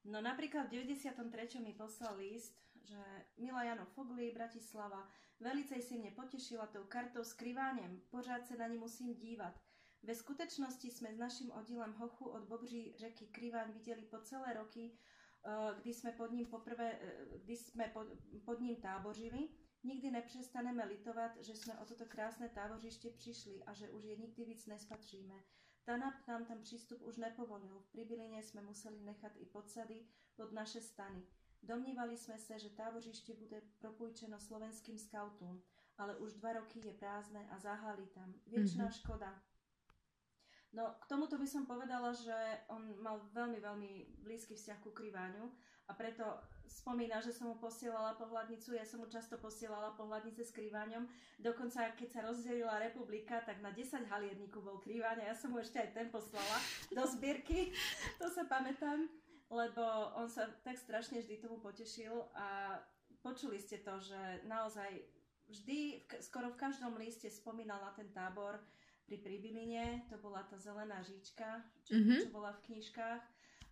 No 0.02 0.18
napríklad 0.18 0.66
v 0.74 0.82
93. 0.82 1.62
mi 1.62 1.78
poslal 1.78 2.18
list, 2.18 2.58
že 2.82 2.98
Milá 3.38 3.62
Jano 3.62 3.86
Fogli, 3.94 4.34
Bratislava, 4.34 5.06
velicej 5.38 5.78
si 5.78 6.02
mne 6.02 6.18
potešila 6.18 6.74
tou 6.74 6.90
kartou 6.90 7.22
s 7.22 7.38
krivánem, 7.38 8.02
pořád 8.10 8.50
se 8.50 8.58
na 8.58 8.66
ní 8.66 8.82
musím 8.82 9.14
dívat. 9.14 9.54
Ve 10.04 10.16
skutečnosti 10.16 10.90
sme 10.90 11.14
s 11.14 11.22
naším 11.22 11.52
oddílem 11.52 11.94
Hochu 11.94 12.26
od 12.26 12.48
Bobří 12.48 12.96
řeky 12.98 13.28
Kriváň 13.28 13.72
videli 13.72 14.02
po 14.02 14.18
celé 14.20 14.54
roky 14.54 14.98
kdy 15.82 15.94
jsme 15.94 16.12
pod 16.12 16.32
ním 16.32 16.46
poprvé, 16.46 17.00
eh, 17.02 17.26
kdy 17.38 17.58
jsme 17.58 17.88
pod, 17.88 18.08
pod 18.46 18.60
ním 18.60 18.76
tábořili. 18.76 19.50
Nikdy 19.84 20.12
nepřestaneme 20.12 20.86
litovat, 20.86 21.38
že 21.38 21.56
jsme 21.56 21.80
o 21.80 21.86
toto 21.86 22.06
krásné 22.06 22.50
tábořiště 22.50 23.10
přišli 23.10 23.64
a 23.64 23.74
že 23.74 23.90
už 23.90 24.04
je 24.04 24.16
nikdy 24.16 24.46
víc 24.46 24.66
nespatříme. 24.66 25.44
TANAP 25.84 26.28
nám 26.28 26.46
tam 26.46 26.62
přístup 26.62 27.02
už 27.02 27.18
nepovolil. 27.18 27.80
V 27.80 27.92
Pribylině 27.92 28.44
jsme 28.44 28.62
museli 28.62 29.02
nechat 29.02 29.32
i 29.36 29.46
podsady 29.46 30.08
pod 30.36 30.52
naše 30.52 30.82
stany. 30.82 31.28
Domnívali 31.64 32.18
jsme 32.18 32.38
se, 32.38 32.60
že 32.60 32.70
tábořiště 32.70 33.34
bude 33.34 33.62
propůjčeno 33.80 34.40
slovenským 34.40 34.98
skautům, 34.98 35.64
ale 35.98 36.18
už 36.18 36.34
dva 36.34 36.54
roky 36.54 36.88
je 36.88 36.94
prázdne 36.94 37.50
a 37.50 37.60
zahalí 37.60 38.08
tam. 38.08 38.34
Věčná 38.48 38.86
mm-hmm. 38.86 39.00
škoda. 39.00 39.44
No, 40.70 40.94
k 41.02 41.10
tomuto 41.10 41.42
by 41.42 41.48
som 41.50 41.66
povedala, 41.66 42.14
že 42.14 42.36
on 42.70 42.94
mal 43.02 43.18
veľmi, 43.34 43.58
veľmi 43.58 44.22
blízky 44.22 44.54
vzťah 44.54 44.80
ku 44.86 44.94
kryváňu 44.94 45.50
a 45.90 45.98
preto 45.98 46.22
spomína, 46.70 47.18
že 47.18 47.34
som 47.34 47.50
mu 47.50 47.58
posielala 47.58 48.14
pohľadnicu, 48.14 48.78
ja 48.78 48.86
som 48.86 49.02
mu 49.02 49.10
často 49.10 49.42
posielala 49.42 49.98
pohľadnice 49.98 50.46
s 50.46 50.54
krývaňom. 50.54 51.10
Dokonca, 51.42 51.98
keď 51.98 52.10
sa 52.14 52.22
rozdelila 52.22 52.78
republika, 52.78 53.42
tak 53.42 53.58
na 53.66 53.74
10 53.74 54.06
halierníkov 54.06 54.62
bol 54.62 54.78
krývaň 54.78 55.26
a 55.26 55.34
ja 55.34 55.36
som 55.36 55.50
mu 55.50 55.58
ešte 55.58 55.82
aj 55.82 55.90
ten 55.98 56.08
poslala 56.14 56.58
do 56.94 57.02
zbierky, 57.10 57.74
to 58.22 58.30
sa 58.30 58.46
pamätám, 58.46 59.10
lebo 59.50 60.14
on 60.14 60.30
sa 60.30 60.46
tak 60.62 60.78
strašne 60.78 61.26
vždy 61.26 61.42
tomu 61.42 61.58
potešil 61.58 62.14
a 62.38 62.78
počuli 63.26 63.58
ste 63.58 63.82
to, 63.82 63.98
že 63.98 64.46
naozaj 64.46 65.02
vždy, 65.50 66.06
skoro 66.22 66.54
v 66.54 66.62
každom 66.62 66.94
liste 67.02 67.26
spomínal 67.34 67.82
na 67.82 67.92
ten 67.98 68.14
tábor, 68.14 68.62
pri 69.10 69.18
Pribiline, 69.18 70.06
to 70.06 70.22
bola 70.22 70.46
tá 70.46 70.62
zelená 70.62 71.02
říčka, 71.02 71.66
čo, 71.82 71.98
mm-hmm. 71.98 72.20
čo 72.22 72.30
bola 72.30 72.54
v 72.54 72.64
knižkách. 72.70 73.22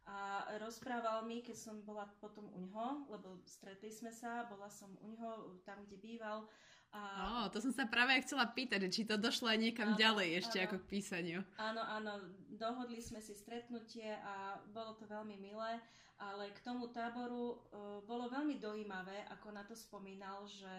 A 0.07 0.49
rozprával 0.57 1.29
mi, 1.29 1.45
keď 1.45 1.53
som 1.53 1.85
bola 1.85 2.09
potom 2.17 2.49
u 2.49 2.57
ňoho, 2.65 3.05
lebo 3.13 3.37
stretli 3.45 3.93
sme 3.93 4.09
sa, 4.09 4.49
bola 4.49 4.65
som 4.65 4.89
u 4.97 5.13
ňoho 5.13 5.61
tam, 5.61 5.85
kde 5.85 6.01
býval. 6.01 6.49
A... 6.95 6.99
Oh, 7.27 7.45
to 7.51 7.59
som 7.61 7.69
sa 7.75 7.85
práve 7.85 8.15
chcela 8.23 8.47
pýtať, 8.49 8.87
či 8.89 9.05
to 9.05 9.19
došlo 9.19 9.51
aj 9.51 9.59
niekam 9.59 9.93
áno, 9.93 9.99
ďalej 9.99 10.27
ešte 10.41 10.57
áno. 10.57 10.65
ako 10.65 10.75
k 10.81 10.89
písaniu. 10.89 11.39
Áno, 11.59 11.83
áno, 11.83 12.23
dohodli 12.55 13.03
sme 13.03 13.19
si 13.19 13.35
stretnutie 13.35 14.07
a 14.07 14.57
bolo 14.71 14.95
to 14.95 15.05
veľmi 15.05 15.35
milé, 15.37 15.77
ale 16.17 16.55
k 16.55 16.63
tomu 16.63 16.89
táboru 16.89 17.59
uh, 17.59 17.99
bolo 18.07 18.31
veľmi 18.31 18.57
dojímavé, 18.57 19.27
ako 19.29 19.53
na 19.53 19.67
to 19.67 19.75
spomínal, 19.75 20.47
že 20.47 20.71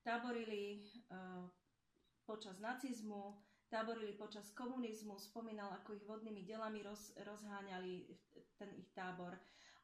táborili 0.00 0.80
uh, 1.12 1.44
počas 2.24 2.56
nacizmu, 2.56 3.36
táborili 3.70 4.18
počas 4.18 4.50
komunizmu, 4.52 5.14
spomínal, 5.16 5.70
ako 5.80 5.94
ich 5.94 6.04
vodnými 6.04 6.42
delami 6.42 6.82
roz, 6.82 7.14
rozháňali 7.22 8.10
ten 8.58 8.74
ich 8.76 8.90
tábor 8.90 9.38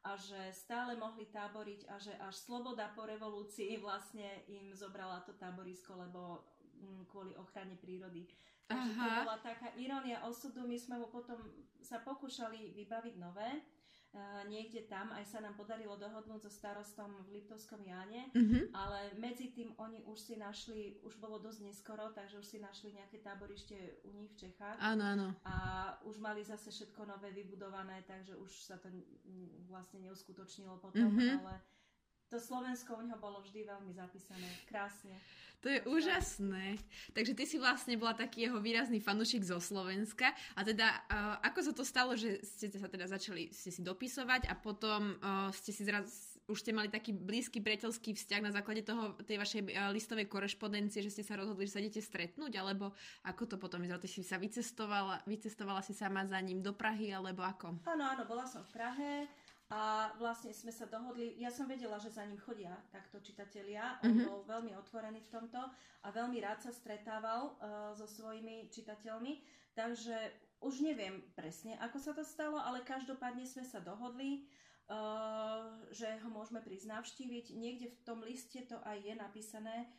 a 0.05 0.13
že 0.15 0.39
stále 0.53 0.95
mohli 0.95 1.27
táboriť 1.27 1.81
a 1.89 1.95
že 1.99 2.13
až 2.19 2.35
sloboda 2.35 2.91
po 2.93 3.07
revolúcii 3.07 3.79
vlastne 3.81 4.45
im 4.47 4.71
zobrala 4.71 5.23
to 5.25 5.35
táborisko, 5.35 5.97
lebo 5.99 6.43
mm, 6.79 7.09
kvôli 7.09 7.33
ochrane 7.35 7.75
prírody. 7.75 8.27
Takže 8.67 8.99
Aha. 8.99 9.03
to 9.03 9.11
bola 9.23 9.39
taká 9.39 9.71
irónia 9.79 10.19
osudu. 10.27 10.67
My 10.67 10.75
sme 10.75 10.99
mu 10.99 11.07
potom 11.07 11.39
sa 11.79 12.03
pokúšali 12.03 12.75
vybaviť 12.75 13.15
nové 13.15 13.63
niekde 14.47 14.87
tam, 14.87 15.11
aj 15.13 15.25
sa 15.27 15.39
nám 15.43 15.53
podarilo 15.59 15.99
dohodnúť 15.99 16.47
so 16.47 16.51
starostom 16.51 17.11
v 17.27 17.39
Liptovskom 17.39 17.83
Jáne, 17.83 18.31
mm-hmm. 18.31 18.73
ale 18.73 19.13
medzi 19.19 19.51
tým 19.51 19.75
oni 19.77 20.01
už 20.07 20.17
si 20.17 20.35
našli, 20.39 20.97
už 21.03 21.19
bolo 21.19 21.37
dosť 21.37 21.59
neskoro, 21.67 22.09
takže 22.15 22.39
už 22.39 22.47
si 22.47 22.57
našli 22.57 22.95
nejaké 22.95 23.19
táborište 23.21 24.01
u 24.07 24.15
nich 24.15 24.31
v 24.33 24.47
Čechách. 24.47 24.77
Áno, 24.79 25.03
áno. 25.03 25.27
A 25.43 25.55
už 26.07 26.17
mali 26.17 26.41
zase 26.41 26.71
všetko 26.71 27.05
nové 27.05 27.29
vybudované, 27.35 28.01
takže 28.07 28.33
už 28.39 28.51
sa 28.63 28.79
to 28.79 28.89
vlastne 29.67 30.01
neuskutočnilo 30.07 30.79
potom, 30.79 31.13
mm-hmm. 31.13 31.43
ale 31.43 31.55
to 32.27 32.37
Slovensko 32.39 32.99
u 32.99 33.01
neho 33.07 33.19
bolo 33.19 33.39
vždy 33.39 33.63
veľmi 33.63 33.91
zapísané. 33.95 34.47
Krásne. 34.67 35.15
To 35.65 35.73
je 35.73 35.81
úžasné. 35.89 36.77
Takže 37.17 37.33
ty 37.33 37.43
si 37.49 37.57
vlastne 37.57 37.97
bola 37.97 38.13
taký 38.13 38.45
jeho 38.45 38.61
výrazný 38.61 39.01
fanúšik 39.01 39.41
zo 39.41 39.57
Slovenska. 39.57 40.29
A 40.53 40.61
teda, 40.61 40.85
uh, 41.09 41.41
ako 41.41 41.59
sa 41.65 41.73
to 41.73 41.81
stalo, 41.81 42.13
že 42.13 42.45
ste 42.45 42.69
sa 42.69 42.85
teda 42.85 43.09
začali 43.09 43.49
ste 43.49 43.73
si 43.73 43.81
dopisovať 43.81 44.45
a 44.45 44.53
potom 44.53 45.17
uh, 45.17 45.49
ste 45.49 45.73
si 45.73 45.81
zraz, 45.81 46.37
už 46.45 46.61
ste 46.61 46.77
mali 46.77 46.93
taký 46.93 47.09
blízky 47.09 47.57
priateľský 47.57 48.13
vzťah 48.13 48.41
na 48.45 48.53
základe 48.53 48.85
toho, 48.85 49.17
tej 49.25 49.41
vašej 49.41 49.61
uh, 49.73 49.89
listovej 49.89 50.29
korešpondencie, 50.29 51.01
že 51.01 51.09
ste 51.09 51.23
sa 51.25 51.33
rozhodli, 51.33 51.65
že 51.65 51.73
sa 51.73 51.81
idete 51.81 52.05
stretnúť, 52.05 52.53
alebo 52.53 52.93
ako 53.25 53.49
to 53.49 53.55
potom 53.57 53.81
vyzeralo? 53.81 54.05
Ty 54.05 54.09
si 54.13 54.21
sa 54.21 54.37
vycestovala, 54.37 55.25
vycestovala 55.25 55.81
si 55.81 55.97
sama 55.97 56.21
za 56.29 56.37
ním 56.37 56.61
do 56.61 56.77
Prahy, 56.77 57.09
alebo 57.09 57.41
ako? 57.41 57.81
Áno, 57.89 58.03
áno, 58.05 58.29
bola 58.29 58.45
som 58.45 58.61
v 58.61 58.71
Prahe. 58.77 59.25
A 59.67 60.15
vlastne 60.15 60.55
sme 60.55 60.71
sa 60.71 60.87
dohodli, 60.87 61.35
ja 61.43 61.51
som 61.51 61.67
vedela, 61.67 61.99
že 61.99 62.07
za 62.07 62.23
ním 62.23 62.39
chodia 62.39 62.71
takto 62.87 63.19
čitatelia, 63.19 63.99
on 63.99 64.15
mm-hmm. 64.15 64.27
bol 64.31 64.39
veľmi 64.47 64.71
otvorený 64.79 65.19
v 65.27 65.31
tomto 65.35 65.59
a 65.59 66.07
veľmi 66.07 66.39
rád 66.39 66.63
sa 66.63 66.71
stretával 66.71 67.51
uh, 67.59 67.91
so 67.91 68.07
svojimi 68.07 68.71
čitateľmi, 68.71 69.43
takže 69.75 70.15
už 70.63 70.87
neviem 70.87 71.19
presne, 71.35 71.75
ako 71.83 71.99
sa 71.99 72.15
to 72.15 72.23
stalo, 72.23 72.63
ale 72.63 72.79
každopádne 72.87 73.43
sme 73.43 73.67
sa 73.67 73.83
dohodli, 73.83 74.47
uh, 74.87 75.67
že 75.91 76.15
ho 76.23 76.31
môžeme 76.31 76.63
prísť 76.63 76.87
navštíviť. 76.87 77.51
Niekde 77.59 77.87
v 77.91 77.99
tom 78.07 78.23
liste 78.23 78.63
to 78.71 78.79
aj 78.87 79.03
je 79.03 79.13
napísané. 79.19 79.91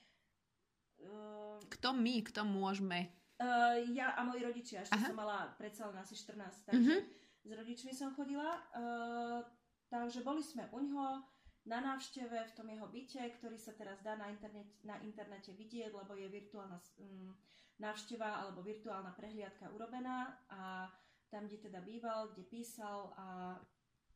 Uh, 0.96 1.60
kto 1.68 1.92
my, 1.92 2.24
kto 2.24 2.40
môžeme? 2.48 3.12
Uh, 3.36 3.84
ja 3.92 4.16
a 4.16 4.24
moji 4.24 4.48
rodičia, 4.48 4.80
ešte 4.80 4.96
Aha. 4.96 5.12
som 5.12 5.18
mala 5.20 5.52
predsa 5.60 5.92
len 5.92 6.00
asi 6.00 6.16
14, 6.16 6.72
takže 6.72 7.04
mm-hmm. 7.04 7.44
s 7.44 7.50
rodičmi 7.52 7.92
som 7.92 8.16
chodila. 8.16 8.64
Uh, 8.72 9.57
Takže 9.88 10.20
boli 10.20 10.44
sme 10.44 10.68
u 10.72 10.84
ňoho 10.84 11.24
na 11.68 11.80
návšteve 11.84 12.48
v 12.48 12.56
tom 12.56 12.68
jeho 12.68 12.88
byte, 12.88 13.22
ktorý 13.40 13.56
sa 13.60 13.76
teraz 13.76 14.00
dá 14.00 14.16
na, 14.16 14.32
internet, 14.32 14.68
na 14.84 14.96
internete 15.04 15.52
vidieť, 15.52 15.92
lebo 15.92 16.16
je 16.16 16.28
virtuálna 16.28 16.80
um, 17.00 17.32
návšteva 17.80 18.44
alebo 18.44 18.64
virtuálna 18.64 19.12
prehliadka 19.12 19.68
urobená 19.72 20.34
a 20.48 20.88
tam, 21.28 21.44
kde 21.44 21.68
teda 21.68 21.84
býval, 21.84 22.32
kde 22.32 22.44
písal 22.48 23.12
a 23.20 23.56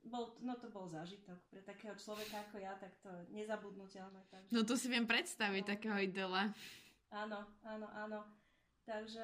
bol, 0.03 0.35
no 0.43 0.59
to 0.59 0.67
bol 0.73 0.89
zážitok 0.89 1.39
pre 1.47 1.63
takého 1.63 1.95
človeka 1.95 2.43
ako 2.49 2.57
ja, 2.59 2.75
tak 2.81 2.91
to 3.05 3.13
nezabudnutelné. 3.31 4.19
Takže... 4.33 4.51
No 4.51 4.67
to 4.67 4.75
si 4.75 4.91
viem 4.91 5.07
predstaviť, 5.07 5.63
no. 5.63 5.71
takého 5.77 5.99
idola. 6.03 6.51
Áno, 7.13 7.47
áno, 7.63 7.87
áno. 7.93 8.21
Takže 8.83 9.23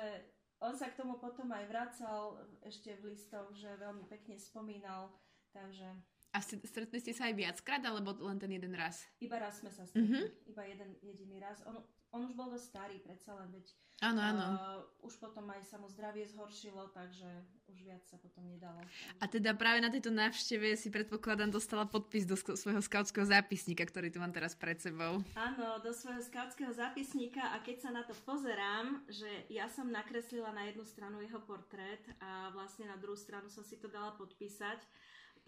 on 0.62 0.76
sa 0.78 0.92
k 0.92 1.00
tomu 1.02 1.18
potom 1.18 1.50
aj 1.50 1.66
vracal 1.66 2.46
ešte 2.62 2.94
v 3.00 3.10
listoch, 3.10 3.50
že 3.58 3.80
veľmi 3.80 4.06
pekne 4.06 4.38
spomínal, 4.38 5.10
takže 5.50 5.86
a 6.28 6.38
stretli 6.44 7.00
ste 7.00 7.16
sa 7.16 7.32
aj 7.32 7.35
viackrát, 7.40 7.80
alebo 7.80 8.12
len 8.20 8.37
ten 8.37 8.52
jeden 8.52 8.76
raz? 8.76 9.08
Iba 9.18 9.40
raz 9.40 9.64
sme 9.64 9.73
sa 9.73 9.88
stretli. 9.88 10.28
Mm-hmm. 10.28 10.52
Iba 10.52 10.62
jeden 10.68 10.90
jediný 11.00 11.37
raz. 11.40 11.64
On, 11.64 11.80
on 12.12 12.20
už 12.28 12.37
bol 12.37 12.52
dosť 12.52 12.66
starý, 12.68 12.97
predsa 13.00 13.32
len, 13.37 13.49
veď 13.52 13.66
áno, 14.04 14.20
áno. 14.20 14.44
Uh, 14.44 15.08
už 15.08 15.16
potom 15.20 15.49
aj 15.49 15.64
sa 15.64 15.80
mu 15.80 15.88
zdravie 15.88 16.28
zhoršilo, 16.28 16.92
takže 16.92 17.26
už 17.68 17.80
viac 17.85 18.04
sa 18.08 18.20
potom 18.20 18.44
nedalo. 18.49 18.80
A 19.20 19.25
teda 19.28 19.56
práve 19.56 19.80
na 19.80 19.88
tejto 19.88 20.12
návšteve 20.12 20.76
si 20.76 20.88
predpokladám 20.88 21.52
dostala 21.52 21.85
podpis 21.88 22.25
do 22.28 22.37
svojho 22.37 22.80
skautského 22.80 23.25
zápisníka, 23.25 23.85
ktorý 23.88 24.12
tu 24.12 24.20
mám 24.20 24.32
teraz 24.32 24.56
pred 24.56 24.80
sebou. 24.80 25.20
Áno, 25.37 25.80
do 25.80 25.92
svojho 25.92 26.20
skautského 26.25 26.73
zápisníka 26.73 27.40
a 27.52 27.61
keď 27.61 27.88
sa 27.88 27.90
na 27.92 28.04
to 28.04 28.16
pozerám, 28.25 29.04
že 29.08 29.28
ja 29.52 29.68
som 29.68 29.88
nakreslila 29.88 30.52
na 30.52 30.68
jednu 30.68 30.85
stranu 30.85 31.20
jeho 31.25 31.40
portrét 31.44 32.04
a 32.20 32.52
vlastne 32.56 32.88
na 32.88 32.97
druhú 33.00 33.16
stranu 33.16 33.52
som 33.52 33.64
si 33.64 33.76
to 33.80 33.88
dala 33.88 34.16
podpísať, 34.16 34.80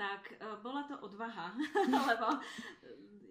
tak 0.00 0.33
uh, 0.40 0.57
bola 0.64 0.88
to 0.88 0.97
odvaha, 1.04 1.52
lebo 2.09 2.40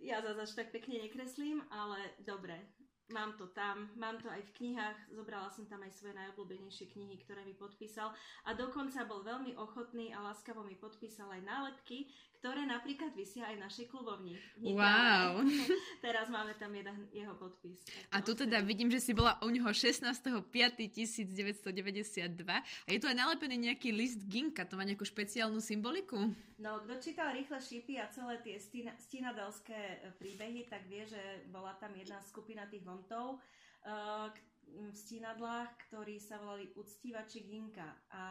ja 0.05 0.21
zase 0.21 0.41
až 0.45 0.51
tak 0.53 0.67
pekne 0.69 1.01
nekreslím, 1.01 1.65
ale 1.73 1.97
dobre. 2.21 2.61
Mám 3.09 3.33
to 3.37 3.47
tam, 3.51 3.89
mám 3.97 4.17
to 4.21 4.29
aj 4.29 4.41
v 4.41 4.51
knihách, 4.61 4.97
zobrala 5.13 5.49
som 5.49 5.65
tam 5.65 5.81
aj 5.81 5.91
svoje 5.93 6.13
najobľúbenejšie 6.17 6.87
knihy, 6.93 7.17
ktoré 7.25 7.45
mi 7.45 7.53
podpísal 7.57 8.13
a 8.45 8.53
dokonca 8.53 9.05
bol 9.05 9.23
veľmi 9.25 9.57
ochotný 9.57 10.13
a 10.13 10.21
láskavo 10.21 10.63
mi 10.65 10.75
podpísal 10.77 11.31
aj 11.33 11.41
nálepky, 11.41 12.07
ktoré 12.39 12.63
napríklad 12.63 13.11
vysia 13.11 13.51
aj 13.51 13.59
našej 13.59 13.91
klubovni. 13.91 14.39
Wow. 14.63 15.43
Teraz 16.05 16.31
máme 16.31 16.55
tam 16.55 16.71
jeden 16.71 17.11
jeho 17.11 17.35
podpis. 17.35 17.83
A 18.15 18.23
tu 18.23 18.31
teda 18.31 18.63
vidím, 18.63 18.87
že 18.87 19.03
si 19.03 19.11
bola 19.11 19.35
u 19.43 19.51
neho 19.51 19.67
16.5.1992 19.67 22.47
a 22.47 22.63
je 22.87 22.99
tu 22.99 23.07
aj 23.11 23.17
nalepený 23.19 23.67
nejaký 23.67 23.91
list 23.91 24.23
Ginka, 24.31 24.63
to 24.63 24.79
má 24.79 24.87
nejakú 24.87 25.03
špeciálnu 25.03 25.59
symboliku? 25.59 26.31
No, 26.59 26.83
kto 26.83 26.99
čítal 26.99 27.31
Rýchle 27.31 27.59
šípy 27.59 27.95
a 28.03 28.11
celé 28.11 28.35
tie 28.43 28.59
stínadalské 28.99 30.03
e, 30.03 30.11
príbehy, 30.19 30.67
tak 30.67 30.83
vie, 30.91 31.07
že 31.07 31.47
bola 31.47 31.71
tam 31.79 31.95
jedna 31.95 32.19
skupina 32.19 32.67
tých 32.67 32.83
vontov 32.83 32.98
uh, 33.07 34.27
v 34.69 34.95
stínadlách, 34.95 35.69
ktorí 35.89 36.21
sa 36.21 36.37
volali 36.37 36.69
Uctívači 36.77 37.45
Ginka. 37.45 37.89
A 38.13 38.23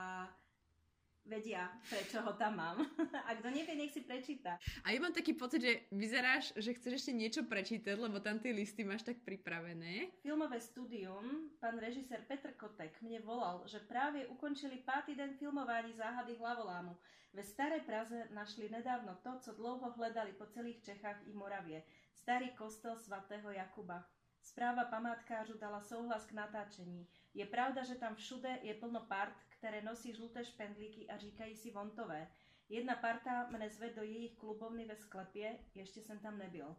vedia, 1.28 1.68
prečo 1.84 2.24
ho 2.24 2.32
tam 2.40 2.56
mám. 2.56 2.76
A 3.28 3.36
kto 3.36 3.52
nevie, 3.52 3.76
nech 3.76 3.92
si 3.92 4.00
prečíta. 4.00 4.56
A 4.82 4.90
ja 4.90 4.98
mám 4.98 5.12
taký 5.12 5.36
pocit, 5.36 5.60
že 5.60 5.84
vyzeráš, 5.92 6.56
že 6.56 6.72
chceš 6.74 7.04
ešte 7.04 7.12
niečo 7.12 7.42
prečítať, 7.44 7.94
lebo 8.00 8.18
tam 8.18 8.40
tie 8.40 8.56
listy 8.56 8.82
máš 8.82 9.04
tak 9.04 9.20
pripravené. 9.22 10.08
Filmové 10.24 10.58
studium, 10.58 11.52
pán 11.60 11.76
režisér 11.76 12.24
Petr 12.24 12.56
Kotek 12.56 12.96
mne 13.04 13.20
volal, 13.20 13.62
že 13.68 13.84
práve 13.84 14.24
ukončili 14.26 14.80
pátý 14.80 15.14
den 15.14 15.36
filmování 15.36 15.92
záhady 15.92 16.34
hlavolámu. 16.40 16.96
Ve 17.36 17.44
Staré 17.44 17.84
Praze 17.84 18.32
našli 18.32 18.72
nedávno 18.72 19.20
to, 19.20 19.36
co 19.38 19.52
dlouho 19.52 19.92
hledali 19.92 20.32
po 20.32 20.48
celých 20.48 20.80
Čechách 20.80 21.20
i 21.28 21.32
Moravie. 21.36 21.84
Starý 22.16 22.48
kostel 22.56 22.96
svatého 22.96 23.52
Jakuba. 23.52 24.08
Správa 24.42 24.84
památkářu 24.84 25.58
dala 25.58 25.80
souhlas 25.80 26.26
k 26.26 26.32
natáčení. 26.32 27.08
Je 27.34 27.46
pravda, 27.46 27.84
že 27.84 27.94
tam 27.94 28.14
všude 28.14 28.58
je 28.62 28.74
plno 28.74 29.00
part, 29.00 29.34
které 29.48 29.82
nosí 29.82 30.14
žluté 30.14 30.44
špendlíky 30.44 31.08
a 31.08 31.16
říkají 31.16 31.56
si 31.56 31.70
vontové. 31.70 32.28
Jedna 32.68 32.94
parta 32.94 33.48
mne 33.48 33.70
zve 33.70 33.90
do 33.90 34.02
jejich 34.02 34.36
klubovny 34.36 34.84
ve 34.84 34.96
sklepě, 34.96 35.58
ještě 35.74 36.00
jsem 36.00 36.18
tam 36.18 36.38
nebyl. 36.38 36.76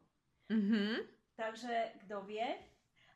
Mm-hmm. 0.50 1.08
Takže 1.36 1.92
kto 2.00 2.22
vie? 2.22 2.58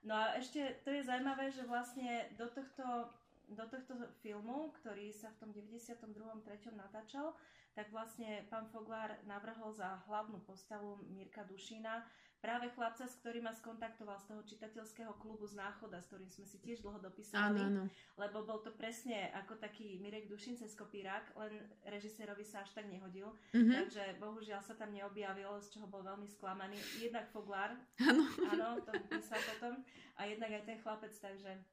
No 0.03 0.15
a 0.15 0.35
ešte 0.35 0.83
to 0.83 0.91
je 0.91 1.03
zaujímavé, 1.03 1.51
že 1.51 1.63
vlastne 1.63 2.27
do 2.35 2.47
tohto, 2.51 3.07
do 3.47 3.65
tohto 3.67 3.95
filmu, 4.19 4.71
ktorý 4.79 5.15
sa 5.15 5.31
v 5.31 5.39
tom 5.39 5.49
92. 5.55 5.95
3. 6.43 6.75
natáčal, 6.75 7.35
tak 7.71 7.87
vlastne 7.91 8.43
pán 8.51 8.67
Foglár 8.67 9.15
navrhol 9.23 9.71
za 9.71 10.03
hlavnú 10.07 10.43
postavu 10.43 10.99
Mirka 11.07 11.47
Dušina 11.47 12.03
práve 12.43 12.67
chlapca, 12.75 13.07
s 13.07 13.15
ktorým 13.23 13.47
ma 13.47 13.55
skontaktoval 13.55 14.19
z 14.19 14.35
toho 14.35 14.41
čitateľského 14.43 15.15
klubu 15.15 15.47
z 15.47 15.55
Náchoda, 15.55 16.03
s 16.03 16.11
ktorým 16.11 16.27
sme 16.27 16.43
si 16.43 16.59
tiež 16.59 16.83
dlho 16.83 16.99
dopísali, 16.99 17.63
áno, 17.63 17.87
áno. 17.87 17.95
lebo 18.19 18.43
bol 18.43 18.59
to 18.59 18.75
presne 18.75 19.31
ako 19.31 19.55
taký 19.55 19.95
Mirek 20.03 20.27
Dušin 20.27 20.59
cez 20.59 20.75
kopírak, 20.75 21.31
len 21.39 21.63
režisérovi 21.87 22.43
sa 22.43 22.67
až 22.67 22.75
tak 22.75 22.91
nehodil, 22.91 23.31
mm-hmm. 23.55 23.71
takže 23.71 24.03
bohužiaľ 24.19 24.59
sa 24.59 24.75
tam 24.75 24.91
neobjavil, 24.91 25.55
z 25.63 25.71
čoho 25.71 25.87
bol 25.87 26.03
veľmi 26.03 26.27
sklamaný. 26.27 26.75
Jednak 26.99 27.31
Foglár, 27.31 27.79
áno, 28.03 28.27
áno 28.51 28.67
to 28.83 28.91
písal 29.07 29.39
potom, 29.55 29.79
a 30.19 30.27
jednak 30.27 30.51
aj 30.51 30.63
ten 30.67 30.77
chlapec, 30.83 31.15
takže 31.15 31.63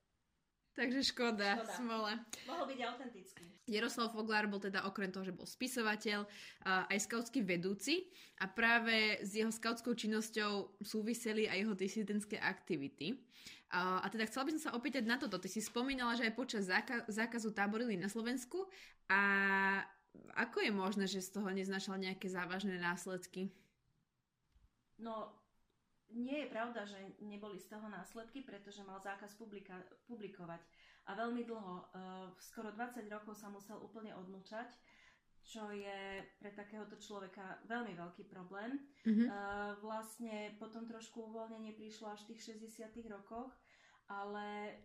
Takže 0.74 1.02
škoda, 1.02 1.60
škoda. 1.60 1.74
smola. 1.76 2.14
Mohol 2.46 2.64
byť 2.72 2.80
autentický. 2.86 3.44
Jaroslav 3.70 4.10
Foglár 4.10 4.50
bol 4.50 4.58
teda 4.58 4.86
okrem 4.86 5.10
toho, 5.14 5.26
že 5.26 5.34
bol 5.34 5.46
spisovateľ, 5.46 6.26
aj 6.66 6.98
skautský 7.06 7.42
vedúci 7.46 8.10
a 8.42 8.50
práve 8.50 9.22
s 9.22 9.34
jeho 9.34 9.50
skautskou 9.50 9.94
činnosťou 9.94 10.82
súviseli 10.82 11.46
aj 11.46 11.58
jeho 11.58 11.74
disidentské 11.74 12.36
aktivity. 12.38 13.18
A 13.70 14.02
teda 14.10 14.26
chcela 14.26 14.50
by 14.50 14.58
som 14.58 14.62
sa 14.70 14.74
opýtať 14.74 15.06
na 15.06 15.14
toto. 15.14 15.38
Ty 15.38 15.46
si 15.46 15.62
spomínala, 15.62 16.18
že 16.18 16.26
aj 16.26 16.34
počas 16.34 16.66
zákazu 17.06 17.54
táborili 17.54 17.94
na 17.94 18.10
Slovensku 18.10 18.66
a 19.06 19.22
ako 20.34 20.66
je 20.66 20.72
možné, 20.74 21.04
že 21.06 21.22
z 21.22 21.38
toho 21.38 21.46
neznašal 21.54 21.94
nejaké 21.94 22.26
závažné 22.26 22.82
následky? 22.82 23.54
No, 24.98 25.30
nie 26.14 26.45
je 26.45 26.52
pravda, 26.52 26.85
že 26.87 26.99
neboli 27.23 27.59
z 27.59 27.71
toho 27.71 27.87
následky, 27.88 28.43
pretože 28.43 28.87
mal 28.87 28.99
zákaz 29.00 29.38
publika- 29.38 29.87
publikovať. 30.07 30.61
A 31.09 31.17
veľmi 31.17 31.43
dlho, 31.43 31.75
uh, 31.81 32.29
skoro 32.38 32.71
20 32.71 33.09
rokov 33.11 33.35
sa 33.35 33.49
musel 33.50 33.81
úplne 33.81 34.14
odmlčať, 34.14 34.71
čo 35.43 35.73
je 35.73 36.23
pre 36.38 36.52
takéhoto 36.55 36.95
človeka 37.00 37.59
veľmi 37.67 37.97
veľký 37.97 38.29
problém. 38.29 38.79
Mm-hmm. 39.02 39.29
Vlastne 39.81 40.55
potom 40.61 40.87
trošku 40.87 41.33
uvoľnenie 41.33 41.75
prišlo 41.75 42.12
až 42.12 42.23
v 42.29 42.37
tých 42.37 42.55
60 42.55 42.93
rokoch, 43.11 43.50
ale 44.07 44.79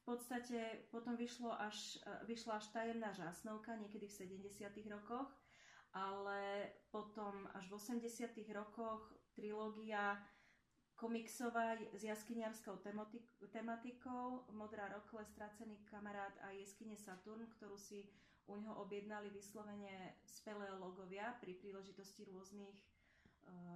v 0.00 0.16
podstate 0.16 0.88
potom 0.88 1.18
vyšlo 1.18 1.52
až, 1.52 2.00
uh, 2.06 2.24
vyšla 2.24 2.62
až 2.62 2.72
tajemná 2.72 3.12
žásnovka 3.12 3.76
niekedy 3.76 4.08
v 4.08 4.40
70 4.40 4.70
rokoch, 4.88 5.28
ale 5.92 6.70
potom 6.94 7.50
až 7.52 7.66
v 7.68 7.74
80 7.76 8.30
rokoch 8.54 9.10
trilógia 9.34 10.22
komiksová 11.00 11.80
s 11.96 12.04
jaskyniarskou 12.04 12.76
tematikou, 13.48 14.44
Modrá 14.52 14.92
rokle, 14.92 15.24
Stracený 15.24 15.80
kamarát 15.88 16.36
a 16.44 16.52
Jeskyne 16.52 16.92
Saturn, 17.00 17.48
ktorú 17.56 17.80
si 17.80 18.04
u 18.44 18.60
neho 18.60 18.76
objednali 18.84 19.32
vyslovene 19.32 20.20
speleológovia 20.28 21.40
pri 21.40 21.56
príležitosti 21.56 22.28
rôznych 22.28 22.76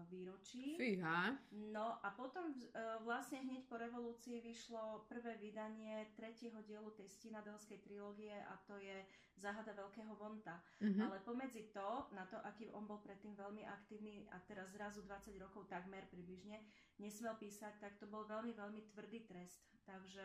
výročí. 0.08 0.76
Fíha. 0.78 1.34
No 1.72 1.98
a 2.04 2.08
potom 2.14 2.52
uh, 2.52 3.00
vlastne 3.02 3.42
hneď 3.42 3.66
po 3.66 3.80
revolúcii 3.80 4.38
vyšlo 4.44 5.08
prvé 5.10 5.34
vydanie 5.40 6.12
tretieho 6.14 6.60
dielu 6.62 6.87
tej 6.94 7.08
stinadelskej 7.08 7.82
trilógie 7.82 8.32
a 8.32 8.54
to 8.68 8.78
je 8.78 9.02
Záhada 9.34 9.74
veľkého 9.74 10.14
vonta. 10.14 10.62
Mm-hmm. 10.78 11.02
Ale 11.02 11.16
pomedzi 11.26 11.66
to, 11.74 12.06
na 12.14 12.22
to, 12.30 12.38
aký 12.46 12.70
on 12.70 12.87
bol 12.87 13.02
predtým 13.02 13.34
veľmi 13.34 13.66
aktívny 13.66 14.30
a 14.30 14.38
teraz 14.46 14.70
zrazu 14.70 15.02
20 15.02 15.42
rokov 15.42 15.66
takmer 15.66 16.06
približne, 16.06 16.62
nesmel 17.02 17.34
písať, 17.34 17.82
tak 17.82 17.98
to 17.98 18.06
bol 18.06 18.22
veľmi, 18.30 18.54
veľmi 18.54 18.87
tvrdý 18.94 19.26
trest. 19.26 19.66
Takže 19.82 20.22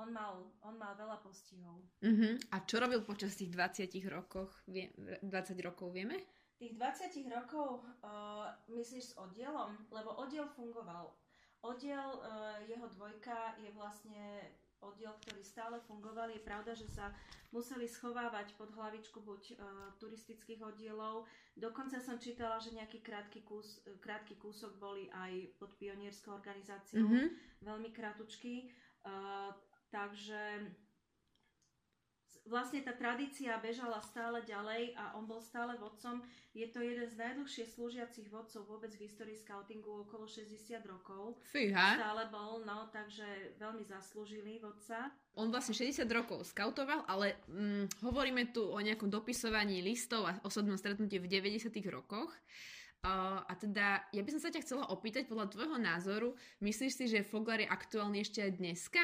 on 0.00 0.08
mal, 0.12 0.40
on 0.64 0.76
mal 0.80 0.96
veľa 0.96 1.20
postihov. 1.20 1.84
Uh-huh. 2.00 2.36
A 2.52 2.56
čo 2.64 2.80
robil 2.80 3.04
počas 3.04 3.36
tých 3.36 3.52
20 3.52 3.92
rokoch, 4.08 4.52
vie, 4.68 4.88
20 4.96 5.28
rokov, 5.60 5.92
vieme? 5.92 6.16
Tých 6.56 6.72
20 6.72 7.28
rokov 7.28 7.84
uh, 8.00 8.48
myslíš 8.72 9.12
s 9.12 9.16
oddielom? 9.20 9.76
Lebo 9.92 10.16
oddiel 10.16 10.48
fungoval. 10.56 11.12
Oddiel, 11.60 12.20
uh, 12.20 12.56
jeho 12.64 12.88
dvojka 12.96 13.60
je 13.60 13.70
vlastne 13.76 14.24
oddiel, 14.80 15.12
ktorý 15.20 15.42
stále 15.44 15.76
fungoval. 15.84 16.32
Je 16.32 16.40
pravda, 16.40 16.72
že 16.72 16.88
sa 16.88 17.12
museli 17.52 17.84
schovávať 17.84 18.56
pod 18.56 18.72
hlavičku 18.72 19.20
buď 19.20 19.42
uh, 19.52 19.56
turistických 20.00 20.64
oddielov. 20.64 21.28
Dokonca 21.52 22.00
som 22.00 22.16
čítala, 22.16 22.56
že 22.56 22.72
nejaký 22.72 23.04
krátky, 23.04 23.44
kus, 23.44 23.84
krátky 24.00 24.40
kúsok 24.40 24.80
boli 24.80 25.12
aj 25.12 25.60
pod 25.60 25.76
pionierskou 25.76 26.36
organizáciou. 26.36 27.04
Mm-hmm. 27.04 27.26
Veľmi 27.68 27.90
krátučky. 27.92 28.72
Uh, 29.04 29.52
takže 29.92 30.72
vlastne 32.46 32.82
tá 32.82 32.94
tradícia 32.94 33.54
bežala 33.58 33.98
stále 34.02 34.42
ďalej 34.46 34.94
a 34.94 35.14
on 35.18 35.26
bol 35.26 35.42
stále 35.42 35.74
vodcom. 35.78 36.22
Je 36.56 36.64
to 36.72 36.80
jeden 36.80 37.04
z 37.04 37.14
najdlhšie 37.20 37.68
slúžiacich 37.68 38.32
vodcov 38.32 38.64
vôbec 38.64 38.88
v 38.96 39.04
histórii 39.04 39.36
scoutingu, 39.36 40.08
okolo 40.08 40.24
60 40.24 40.80
rokov. 40.88 41.36
Fíha. 41.52 42.00
Stále 42.00 42.32
bol, 42.32 42.64
no, 42.64 42.88
takže 42.94 43.58
veľmi 43.60 43.84
zaslúžilý 43.84 44.64
vodca. 44.64 45.12
On 45.36 45.52
vlastne 45.52 45.76
60 45.76 46.08
rokov 46.08 46.48
skautoval, 46.48 47.04
ale 47.04 47.36
hm, 47.52 48.00
hovoríme 48.00 48.56
tu 48.56 48.64
o 48.64 48.78
nejakom 48.80 49.12
dopisovaní 49.12 49.84
listov 49.84 50.24
a 50.24 50.40
osobnom 50.46 50.80
stretnutí 50.80 51.20
v 51.20 51.28
90 51.28 51.68
rokoch. 51.92 52.32
Uh, 53.04 53.38
a 53.46 53.54
teda, 53.54 54.02
ja 54.10 54.22
by 54.24 54.30
som 54.34 54.42
sa 54.42 54.50
ťa 54.50 54.64
chcela 54.66 54.88
opýtať, 54.90 55.28
podľa 55.30 55.52
tvojho 55.52 55.78
názoru, 55.78 56.34
myslíš 56.58 56.92
si, 56.96 57.04
že 57.06 57.22
Foglar 57.22 57.62
je 57.62 57.68
aktuálny 57.68 58.18
ešte 58.24 58.42
aj 58.42 58.52
dneska? 58.58 59.00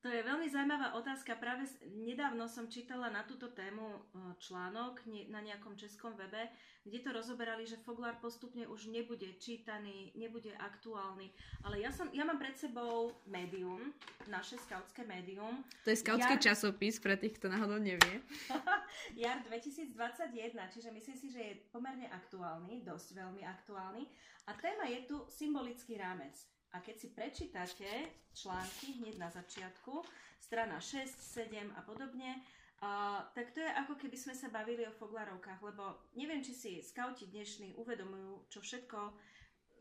To 0.00 0.08
je 0.08 0.24
veľmi 0.24 0.48
zaujímavá 0.48 0.96
otázka. 0.96 1.36
Práve 1.36 1.68
nedávno 1.92 2.48
som 2.48 2.72
čítala 2.72 3.12
na 3.12 3.20
túto 3.28 3.52
tému 3.52 3.84
e, 3.84 3.98
článok 4.40 5.04
na 5.28 5.44
nejakom 5.44 5.76
českom 5.76 6.16
webe, 6.16 6.48
kde 6.88 7.04
to 7.04 7.12
rozoberali, 7.12 7.68
že 7.68 7.76
Foglar 7.84 8.16
postupne 8.16 8.64
už 8.64 8.88
nebude 8.88 9.28
čítaný, 9.36 10.08
nebude 10.16 10.56
aktuálny. 10.56 11.28
Ale 11.68 11.84
ja, 11.84 11.92
som, 11.92 12.08
ja 12.16 12.24
mám 12.24 12.40
pred 12.40 12.56
sebou 12.56 13.12
médium, 13.28 13.92
naše 14.24 14.56
skautské 14.64 15.04
médium. 15.04 15.60
To 15.84 15.92
je 15.92 16.00
skautský 16.00 16.40
Jar... 16.40 16.44
časopis 16.48 16.96
pre 16.96 17.20
tých, 17.20 17.36
kto 17.36 17.52
náhodou 17.52 17.76
nevie. 17.76 18.24
Jar 19.20 19.44
2021, 19.44 19.92
čiže 20.72 20.88
myslím 20.96 21.16
si, 21.20 21.28
že 21.28 21.40
je 21.44 21.60
pomerne 21.68 22.08
aktuálny, 22.08 22.88
dosť 22.88 23.20
veľmi 23.20 23.44
aktuálny. 23.44 24.08
A 24.48 24.56
téma 24.56 24.88
je 24.88 25.04
tu 25.04 25.28
symbolický 25.28 26.00
rámec. 26.00 26.40
A 26.70 26.78
keď 26.78 26.96
si 26.96 27.08
prečítate 27.10 27.88
články 28.30 29.02
hneď 29.02 29.18
na 29.18 29.30
začiatku, 29.30 30.06
strana 30.38 30.78
6, 30.78 31.10
7 31.50 31.74
a 31.74 31.80
podobne, 31.82 32.38
uh, 32.82 33.26
tak 33.34 33.50
to 33.50 33.58
je 33.58 33.70
ako 33.74 33.98
keby 33.98 34.14
sme 34.14 34.34
sa 34.38 34.48
bavili 34.54 34.86
o 34.86 34.94
foglarovkách, 34.94 35.60
lebo 35.66 36.10
neviem, 36.14 36.42
či 36.42 36.54
si 36.54 36.72
skauti 36.78 37.26
dnešní 37.26 37.74
uvedomujú, 37.74 38.46
čo 38.50 38.62
všetko 38.62 38.98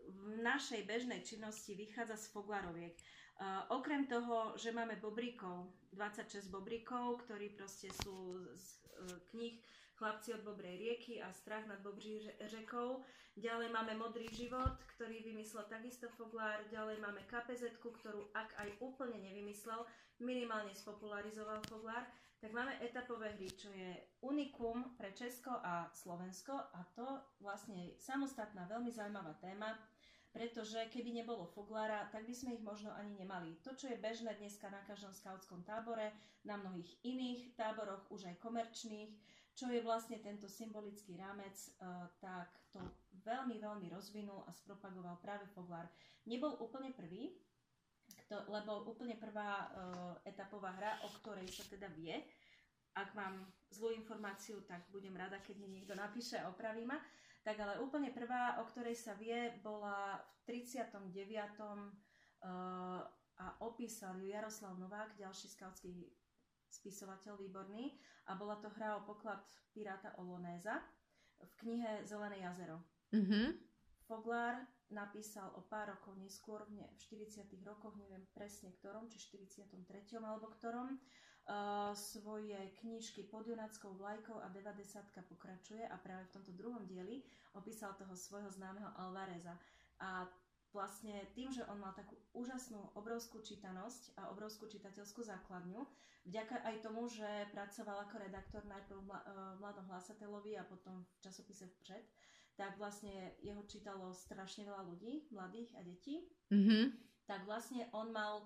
v 0.09 0.41
našej 0.41 0.89
bežnej 0.89 1.21
činnosti 1.21 1.77
vychádza 1.77 2.17
z 2.17 2.25
foglaroviek. 2.33 2.97
Uh, 3.39 3.69
okrem 3.71 4.09
toho, 4.09 4.57
že 4.57 4.73
máme 4.73 4.97
bobríkov, 4.97 5.69
26 5.93 6.49
bobríkov, 6.49 7.23
ktorí 7.23 7.53
proste 7.53 7.93
sú 8.01 8.43
z 8.57 8.65
uh, 8.99 9.15
knih 9.31 9.61
Chlapci 9.99 10.31
od 10.33 10.47
Bobrej 10.47 10.79
rieky 10.79 11.19
a 11.19 11.27
Strach 11.35 11.67
nad 11.67 11.83
Bobří 11.83 12.31
řekou. 12.47 13.03
Ďalej 13.35 13.67
máme 13.75 13.99
Modrý 13.99 14.31
život, 14.31 14.79
ktorý 14.95 15.19
vymyslel 15.27 15.67
takisto 15.67 16.07
Foglár. 16.15 16.63
Ďalej 16.71 17.03
máme 17.03 17.27
KPZ, 17.27 17.83
ktorú 17.83 18.31
ak 18.31 18.55
aj 18.63 18.79
úplne 18.79 19.19
nevymyslel, 19.19 19.83
minimálne 20.23 20.71
spopularizoval 20.71 21.59
Foglár. 21.67 22.07
Tak 22.39 22.55
máme 22.55 22.79
etapové 22.79 23.35
hry, 23.35 23.51
čo 23.51 23.67
je 23.75 23.91
unikum 24.23 24.95
pre 24.95 25.11
Česko 25.11 25.51
a 25.51 25.91
Slovensko 25.91 26.55
a 26.55 26.79
to 26.95 27.19
vlastne 27.43 27.91
je 27.91 27.99
samostatná, 27.99 28.71
veľmi 28.71 28.95
zaujímavá 28.95 29.35
téma, 29.43 29.75
pretože 30.31 30.79
keby 30.95 31.11
nebolo 31.11 31.43
Foglára, 31.51 32.07
tak 32.07 32.23
by 32.23 32.31
sme 32.31 32.55
ich 32.55 32.63
možno 32.63 32.95
ani 32.95 33.19
nemali. 33.19 33.59
To, 33.67 33.75
čo 33.75 33.91
je 33.91 33.99
bežné 33.99 34.39
dneska 34.39 34.71
na 34.71 34.79
každom 34.87 35.11
skautskom 35.11 35.67
tábore, 35.67 36.15
na 36.47 36.55
mnohých 36.55 36.87
iných 37.03 37.59
táboroch, 37.59 38.07
už 38.07 38.31
aj 38.31 38.39
komerčných, 38.39 39.11
čo 39.59 39.67
je 39.67 39.83
vlastne 39.83 40.23
tento 40.23 40.47
symbolický 40.47 41.19
rámec, 41.19 41.51
uh, 41.83 42.07
tak 42.23 42.47
to 42.71 42.79
veľmi, 43.27 43.59
veľmi 43.59 43.91
rozvinul 43.91 44.47
a 44.47 44.55
spropagoval 44.55 45.19
práve 45.19 45.43
Foglár. 45.51 45.91
Nebol 46.23 46.55
úplne 46.63 46.95
prvý, 46.95 47.35
lebo 48.31 48.87
úplne 48.87 49.19
prvá 49.19 49.67
uh, 49.67 50.15
etapová 50.23 50.71
hra, 50.79 51.03
o 51.03 51.11
ktorej 51.19 51.51
sa 51.51 51.67
teda 51.67 51.91
vie, 51.91 52.15
ak 52.95 53.11
mám 53.19 53.51
zlú 53.67 53.91
informáciu, 53.91 54.63
tak 54.63 54.87
budem 54.95 55.13
rada, 55.19 55.43
keď 55.43 55.59
mi 55.59 55.67
niekto 55.67 55.91
napíše 55.91 56.39
a 56.39 56.47
opraví 56.47 56.87
ma, 56.87 56.95
tak 57.43 57.59
ale 57.59 57.83
úplne 57.83 58.15
prvá, 58.15 58.63
o 58.63 58.67
ktorej 58.71 58.95
sa 58.95 59.11
vie, 59.19 59.59
bola 59.59 60.23
v 60.47 60.55
39. 60.55 61.03
Uh, 62.39 63.03
a 63.39 63.45
opísal 63.63 64.19
ju 64.19 64.31
Jaroslav 64.31 64.75
Novák, 64.79 65.15
ďalší 65.19 65.47
skautský 65.51 66.11
spisovateľ 66.69 67.39
výborný 67.39 67.97
a 68.29 68.37
bola 68.37 68.55
to 68.61 68.69
hra 68.77 69.01
o 69.01 69.05
poklad 69.09 69.41
piráta 69.73 70.13
Olonéza 70.21 70.77
v 71.41 71.51
knihe 71.65 72.05
Zelené 72.05 72.45
jazero. 72.45 72.77
Mm-hmm. 73.09 73.47
Foglár 74.05 74.61
napísal 74.89 75.49
o 75.57 75.61
pár 75.65 75.93
rokov 75.93 76.17
neskôr, 76.17 76.65
v 76.65 76.81
40 76.97 77.45
rokoch, 77.65 77.93
neviem 77.97 78.25
presne 78.33 78.73
ktorom, 78.77 79.09
či 79.09 79.21
43. 79.21 80.17
alebo 80.17 80.49
ktorom, 80.57 80.97
uh, 80.97 81.93
svoje 81.93 82.57
knižky 82.81 83.29
pod 83.29 83.45
Junackou 83.45 83.93
vlajkou 83.97 84.37
a 84.41 84.49
90 84.49 85.25
pokračuje 85.29 85.85
a 85.85 85.95
práve 86.01 86.25
v 86.29 86.33
tomto 86.41 86.51
druhom 86.57 86.85
dieli 86.89 87.21
opísal 87.53 87.93
toho 87.97 88.13
svojho 88.17 88.49
známeho 88.49 88.89
Alvareza. 88.97 89.57
A 90.01 90.25
vlastne 90.71 91.25
tým, 91.33 91.49
že 91.49 91.65
on 91.65 91.81
mal 91.81 91.93
takú 91.97 92.13
úžasnú, 92.37 92.93
obrovskú 92.93 93.41
čítanosť 93.41 94.17
a 94.21 94.29
obrovskú 94.29 94.69
čitateľskú 94.69 95.25
základňu, 95.25 95.81
vďaka 96.29 96.61
aj 96.61 96.75
tomu, 96.85 97.09
že 97.09 97.25
pracoval 97.53 98.05
ako 98.05 98.15
redaktor 98.21 98.61
najprv 98.69 99.01
v 99.01 99.09
eh, 99.09 99.21
Mladom 99.57 99.87
hlasateľovi 99.89 100.61
a 100.61 100.67
potom 100.69 101.05
v 101.05 101.17
časopise 101.25 101.65
Vpřed, 101.65 102.05
tak 102.59 102.75
vlastne 102.75 103.39
jeho 103.39 103.63
čítalo 103.65 104.11
strašne 104.11 104.67
veľa 104.67 104.83
ľudí, 104.83 105.31
mladých 105.31 105.71
a 105.79 105.81
detí. 105.81 106.27
Mm-hmm. 106.51 106.91
Tak 107.23 107.47
vlastne 107.47 107.87
on 107.95 108.11
mal 108.11 108.43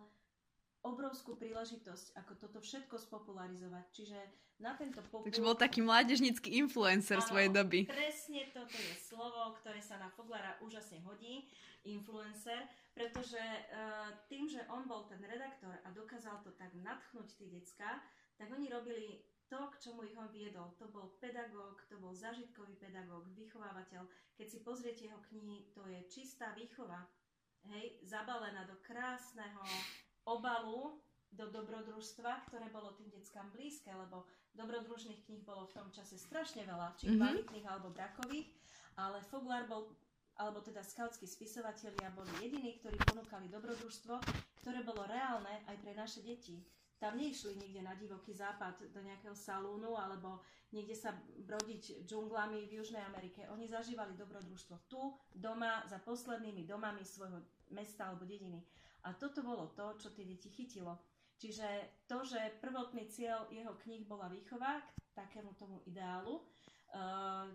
obrovskú 0.83 1.39
príležitosť, 1.39 2.19
ako 2.19 2.33
toto 2.37 2.59
všetko 2.59 2.95
spopularizovať. 2.99 3.85
Čiže 3.95 4.19
na 4.59 4.75
tento 4.75 4.99
popul... 5.07 5.31
Takže 5.31 5.43
bol 5.43 5.55
taký 5.55 5.79
mládežnický 5.79 6.59
influencer 6.59 7.23
áno, 7.23 7.27
svojej 7.27 7.49
doby. 7.49 7.87
presne 7.87 8.51
toto 8.51 8.75
je 8.75 8.95
slovo, 8.99 9.55
ktoré 9.63 9.79
sa 9.79 9.95
na 9.97 10.11
Foglara 10.11 10.59
úžasne 10.59 10.99
hodí, 11.07 11.47
influencer, 11.87 12.67
pretože 12.91 13.39
uh, 13.39 14.11
tým, 14.27 14.47
že 14.47 14.63
on 14.71 14.87
bol 14.87 15.07
ten 15.07 15.19
redaktor 15.23 15.73
a 15.83 15.89
dokázal 15.91 16.43
to 16.43 16.51
tak 16.55 16.71
nadchnúť 16.79 17.27
tí 17.35 17.47
decka, 17.51 18.03
tak 18.35 18.47
oni 18.51 18.67
robili 18.67 19.23
to, 19.47 19.59
k 19.71 19.75
čomu 19.87 20.03
ich 20.07 20.15
on 20.15 20.27
viedol. 20.31 20.71
To 20.79 20.87
bol 20.91 21.15
pedagóg, 21.19 21.83
to 21.91 21.99
bol 21.99 22.15
zažitkový 22.15 22.75
pedagóg, 22.79 23.27
vychovávateľ. 23.35 24.07
Keď 24.35 24.47
si 24.47 24.59
pozriete 24.63 25.01
jeho 25.07 25.19
knihy, 25.31 25.69
to 25.75 25.83
je 25.87 25.99
čistá 26.09 26.55
výchova. 26.57 27.05
Hej, 27.71 28.03
zabalená 28.03 28.67
do 28.67 28.75
krásneho 28.83 29.63
obalu 30.25 30.99
do 31.33 31.49
dobrodružstva, 31.49 32.45
ktoré 32.49 32.69
bolo 32.69 32.93
tým 32.93 33.09
deckám 33.09 33.49
blízke, 33.51 33.89
lebo 33.89 34.29
dobrodružných 34.53 35.25
kníh 35.25 35.41
bolo 35.41 35.65
v 35.65 35.75
tom 35.81 35.89
čase 35.89 36.21
strašne 36.21 36.61
veľa, 36.63 36.93
či 37.01 37.09
mm-hmm. 37.09 37.19
kvalitných 37.19 37.65
alebo 37.65 37.89
brakových, 37.89 38.47
ale 39.01 39.17
Foglar 39.25 39.65
bol, 39.65 39.89
alebo 40.37 40.61
teda 40.61 40.85
skautskí 40.85 41.25
spisovatelia 41.25 42.13
boli 42.13 42.29
jediní, 42.37 42.77
ktorí 42.77 43.01
ponúkali 43.01 43.49
dobrodružstvo, 43.49 44.21
ktoré 44.61 44.85
bolo 44.85 45.09
reálne 45.09 45.65
aj 45.65 45.77
pre 45.81 45.97
naše 45.97 46.21
deti. 46.21 46.61
Tam 47.01 47.19
neišli 47.19 47.59
niekde 47.59 47.83
na 47.83 47.97
divoký 47.99 48.31
západ 48.31 48.93
do 48.93 49.01
nejakého 49.03 49.35
salúnu 49.35 49.97
alebo 49.99 50.39
niekde 50.71 50.95
sa 50.95 51.11
brodiť 51.43 52.07
džunglami 52.07 52.63
v 52.63 52.79
Južnej 52.79 53.03
Amerike. 53.03 53.43
Oni 53.51 53.67
zažívali 53.67 54.15
dobrodružstvo 54.15 54.87
tu, 54.87 55.11
doma, 55.35 55.83
za 55.83 55.99
poslednými 55.99 56.63
domami 56.63 57.03
svojho 57.03 57.43
mesta 57.75 58.07
alebo 58.07 58.23
dediny. 58.23 58.63
A 59.03 59.15
toto 59.19 59.43
bolo 59.43 59.75
to, 59.75 59.99
čo 59.99 60.15
tie 60.15 60.23
deti 60.23 60.47
chytilo. 60.47 60.95
Čiže 61.35 61.99
to, 62.07 62.23
že 62.23 62.39
prvotný 62.63 63.09
cieľ 63.11 63.51
jeho 63.51 63.75
kníh 63.83 64.07
bola 64.07 64.31
výchova 64.31 64.79
k 64.79 65.09
takému 65.11 65.51
tomu 65.59 65.83
ideálu, 65.83 66.39
uh, 66.39 67.51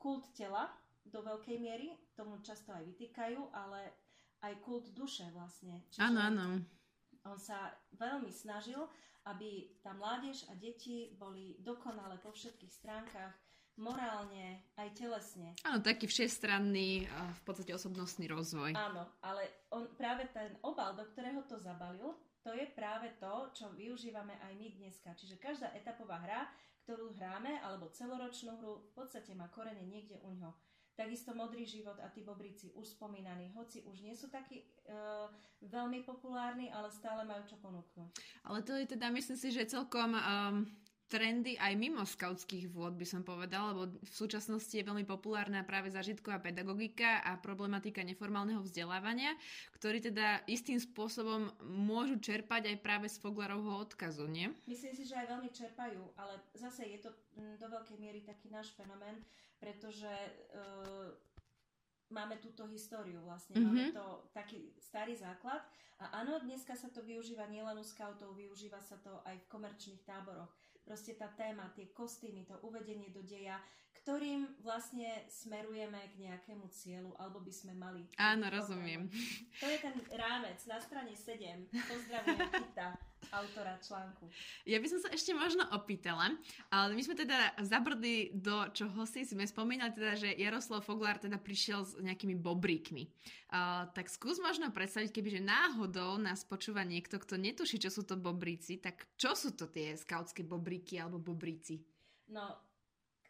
kult 0.00 0.32
tela 0.32 0.72
do 1.04 1.20
veľkej 1.20 1.56
miery, 1.60 1.92
tomu 2.16 2.40
často 2.40 2.72
aj 2.72 2.86
vytýkajú, 2.86 3.52
ale 3.52 3.92
aj 4.40 4.56
kult 4.64 4.88
duše 4.96 5.28
vlastne. 5.36 5.84
Áno, 6.00 6.16
áno. 6.16 6.64
On 7.28 7.36
sa 7.36 7.76
veľmi 8.00 8.32
snažil, 8.32 8.80
aby 9.28 9.76
tá 9.84 9.92
mládež 9.92 10.48
a 10.48 10.56
deti 10.56 11.12
boli 11.20 11.60
dokonale 11.60 12.16
po 12.24 12.32
všetkých 12.32 12.72
stránkach 12.72 13.36
morálne, 13.80 14.60
aj 14.76 14.88
telesne. 14.92 15.56
Áno, 15.64 15.80
taký 15.80 16.04
všestranný, 16.06 17.08
v 17.08 17.42
podstate 17.42 17.72
osobnostný 17.72 18.28
rozvoj. 18.28 18.76
Áno, 18.76 19.08
ale 19.24 19.66
on 19.72 19.88
práve 19.96 20.28
ten 20.30 20.54
obal, 20.60 20.92
do 20.94 21.08
ktorého 21.10 21.40
to 21.48 21.56
zabalil, 21.56 22.14
to 22.40 22.52
je 22.56 22.68
práve 22.72 23.12
to, 23.20 23.52
čo 23.52 23.72
využívame 23.76 24.36
aj 24.40 24.52
my 24.56 24.68
dneska. 24.80 25.12
Čiže 25.16 25.40
každá 25.40 25.72
etapová 25.76 26.20
hra, 26.20 26.48
ktorú 26.84 27.12
hráme, 27.16 27.60
alebo 27.60 27.92
celoročnú 27.92 28.56
hru, 28.60 28.84
v 28.88 28.92
podstate 28.96 29.36
má 29.36 29.48
korene 29.52 29.84
niekde 29.84 30.16
u 30.24 30.32
ňoho. 30.32 30.56
Takisto 30.96 31.32
Modrý 31.32 31.64
život 31.64 31.96
a 32.02 32.12
tí 32.12 32.20
bobríci 32.20 32.76
už 32.76 32.92
spomínaní, 32.98 33.48
hoci 33.56 33.80
už 33.88 34.04
nie 34.04 34.12
sú 34.12 34.28
takí 34.28 34.60
e, 34.60 34.64
veľmi 35.64 36.04
populárni, 36.04 36.68
ale 36.68 36.92
stále 36.92 37.24
majú 37.24 37.40
čo 37.48 37.56
ponúknuť. 37.56 38.10
Ale 38.44 38.60
to 38.60 38.76
je 38.76 38.84
teda, 38.84 39.08
myslím 39.08 39.38
si, 39.38 39.48
že 39.48 39.70
celkom 39.70 40.12
um, 40.12 40.68
trendy 41.10 41.58
aj 41.58 41.74
mimo 41.74 42.06
skautských 42.06 42.70
vôd, 42.70 42.94
by 42.94 43.02
som 43.02 43.26
povedala, 43.26 43.74
lebo 43.74 43.90
v 43.98 44.14
súčasnosti 44.14 44.70
je 44.70 44.86
veľmi 44.86 45.02
populárna 45.02 45.66
práve 45.66 45.90
zažitková 45.90 46.38
pedagogika 46.38 47.18
a 47.26 47.34
problematika 47.34 48.06
neformálneho 48.06 48.62
vzdelávania, 48.62 49.34
ktorí 49.74 49.98
teda 49.98 50.46
istým 50.46 50.78
spôsobom 50.78 51.50
môžu 51.66 52.22
čerpať 52.22 52.70
aj 52.70 52.76
práve 52.78 53.10
z 53.10 53.18
Foglarovho 53.18 53.74
odkazu, 53.82 54.30
nie? 54.30 54.54
Myslím 54.70 54.94
si, 54.94 55.02
že 55.02 55.18
aj 55.18 55.34
veľmi 55.34 55.50
čerpajú, 55.50 56.14
ale 56.14 56.38
zase 56.54 56.86
je 56.86 57.02
to 57.02 57.10
mm, 57.34 57.58
do 57.58 57.66
veľkej 57.66 57.98
miery 57.98 58.22
taký 58.22 58.46
náš 58.46 58.70
fenomén, 58.78 59.18
pretože 59.58 60.06
uh, 60.06 61.10
máme 62.14 62.38
túto 62.38 62.70
históriu 62.70 63.18
vlastne, 63.26 63.58
mm-hmm. 63.58 63.66
máme 63.66 63.84
to 63.90 64.06
taký 64.30 64.70
starý 64.78 65.18
základ 65.18 65.58
a 66.00 66.24
áno, 66.24 66.40
dneska 66.40 66.72
sa 66.78 66.88
to 66.88 67.04
využíva 67.04 67.44
nielen 67.50 67.76
u 67.76 67.84
skautov, 67.84 68.32
využíva 68.32 68.80
sa 68.80 68.96
to 69.02 69.20
aj 69.28 69.36
v 69.36 69.50
komerčných 69.50 70.00
táboroch 70.06 70.48
proste 70.90 71.14
tá 71.14 71.30
téma, 71.38 71.70
tie 71.78 71.86
kostýmy, 71.94 72.50
to 72.50 72.58
uvedenie 72.66 73.14
do 73.14 73.22
deja, 73.22 73.62
ktorým 74.02 74.58
vlastne 74.58 75.06
smerujeme 75.30 76.02
k 76.10 76.26
nejakému 76.26 76.66
cieľu, 76.66 77.14
alebo 77.14 77.38
by 77.38 77.52
sme 77.54 77.78
mali. 77.78 78.10
Áno, 78.18 78.50
rozumiem. 78.50 79.06
To 79.62 79.70
je 79.70 79.78
ten 79.78 79.94
rámec 80.10 80.58
na 80.66 80.82
strane 80.82 81.14
7. 81.14 81.70
Pozdravujem 81.70 82.42
Kita 82.58 82.98
autora 83.32 83.78
článku. 83.78 84.26
Ja 84.66 84.78
by 84.82 84.86
som 84.90 85.00
sa 85.02 85.08
ešte 85.10 85.34
možno 85.34 85.66
opýtala, 85.70 86.34
ale 86.70 86.92
my 86.94 87.02
sme 87.02 87.14
teda 87.14 87.54
zabrdli 87.62 88.34
do 88.34 88.68
čoho 88.74 89.06
si, 89.06 89.22
sme 89.26 89.46
spomínali 89.46 89.94
teda, 89.94 90.12
že 90.18 90.30
Jaroslav 90.34 90.82
Foglar 90.82 91.22
teda 91.22 91.38
prišiel 91.38 91.86
s 91.86 91.96
nejakými 91.98 92.38
bobríkmi. 92.38 93.10
Uh, 93.50 93.90
tak 93.94 94.10
skús 94.10 94.38
možno 94.38 94.70
predstaviť, 94.70 95.10
kebyže 95.10 95.42
náhodou 95.42 96.18
nás 96.18 96.46
počúva 96.46 96.86
niekto, 96.86 97.18
kto 97.18 97.38
netuší, 97.38 97.82
čo 97.82 97.90
sú 97.90 98.06
to 98.06 98.14
bobríci, 98.14 98.78
tak 98.78 99.10
čo 99.18 99.34
sú 99.34 99.54
to 99.54 99.66
tie 99.66 99.98
skautské 99.98 100.46
bobríky 100.46 100.98
alebo 101.02 101.18
bobríci? 101.18 101.82
No, 102.30 102.58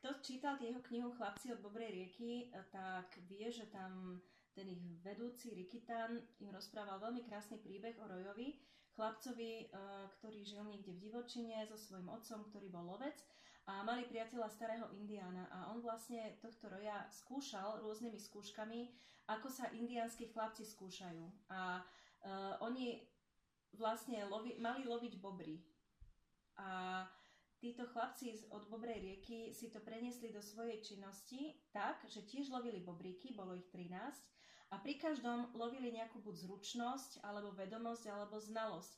kto 0.01 0.17
čítal 0.25 0.57
jeho 0.61 0.81
knihu 0.89 1.13
Chlapci 1.13 1.53
od 1.53 1.61
Bobrej 1.61 1.93
rieky, 1.93 2.49
tak 2.73 3.21
vie, 3.29 3.53
že 3.53 3.69
tam 3.69 4.21
ten 4.57 4.65
ich 4.73 4.83
vedúci 5.05 5.53
Rikitan 5.53 6.21
im 6.41 6.51
rozprával 6.51 6.99
veľmi 7.01 7.23
krásny 7.25 7.61
príbeh 7.61 7.97
o 8.01 8.09
Rojovi, 8.09 8.57
chlapcovi, 8.95 9.67
eh, 9.67 9.69
ktorý 10.19 10.41
žil 10.43 10.63
niekde 10.67 10.95
v 10.97 11.11
divočine 11.11 11.67
so 11.67 11.77
svojím 11.79 12.11
otcom, 12.11 12.47
ktorý 12.51 12.67
bol 12.71 12.85
lovec 12.87 13.19
a 13.71 13.87
mali 13.87 14.03
priateľa 14.09 14.49
starého 14.51 14.87
indiána 14.91 15.47
a 15.53 15.71
on 15.71 15.79
vlastne 15.79 16.35
tohto 16.43 16.67
roja 16.67 17.07
skúšal 17.13 17.79
rôznymi 17.85 18.19
skúškami, 18.19 18.91
ako 19.31 19.47
sa 19.47 19.71
indiánsky 19.71 20.27
chlapci 20.33 20.67
skúšajú. 20.67 21.23
A 21.55 21.79
uh, 21.79 22.59
oni 22.67 22.99
vlastne 23.79 24.27
lovi, 24.27 24.59
mali 24.59 24.83
loviť 24.83 25.23
bobry. 25.23 25.63
A 26.59 27.07
títo 27.63 27.87
chlapci 27.93 28.35
od 28.51 28.67
Bobrej 28.67 28.99
rieky 28.99 29.55
si 29.55 29.71
to 29.71 29.79
preniesli 29.85 30.35
do 30.35 30.43
svojej 30.43 30.83
činnosti 30.83 31.55
tak, 31.71 32.03
že 32.11 32.27
tiež 32.27 32.51
lovili 32.51 32.83
bobríky, 32.83 33.37
bolo 33.37 33.55
ich 33.55 33.69
13, 33.71 33.95
a 34.71 34.79
pri 34.79 34.95
každom 35.03 35.51
lovili 35.59 35.91
nejakú 35.91 36.23
buď 36.23 36.47
zručnosť, 36.47 37.27
alebo 37.27 37.51
vedomosť, 37.55 38.07
alebo 38.07 38.39
znalosť. 38.39 38.95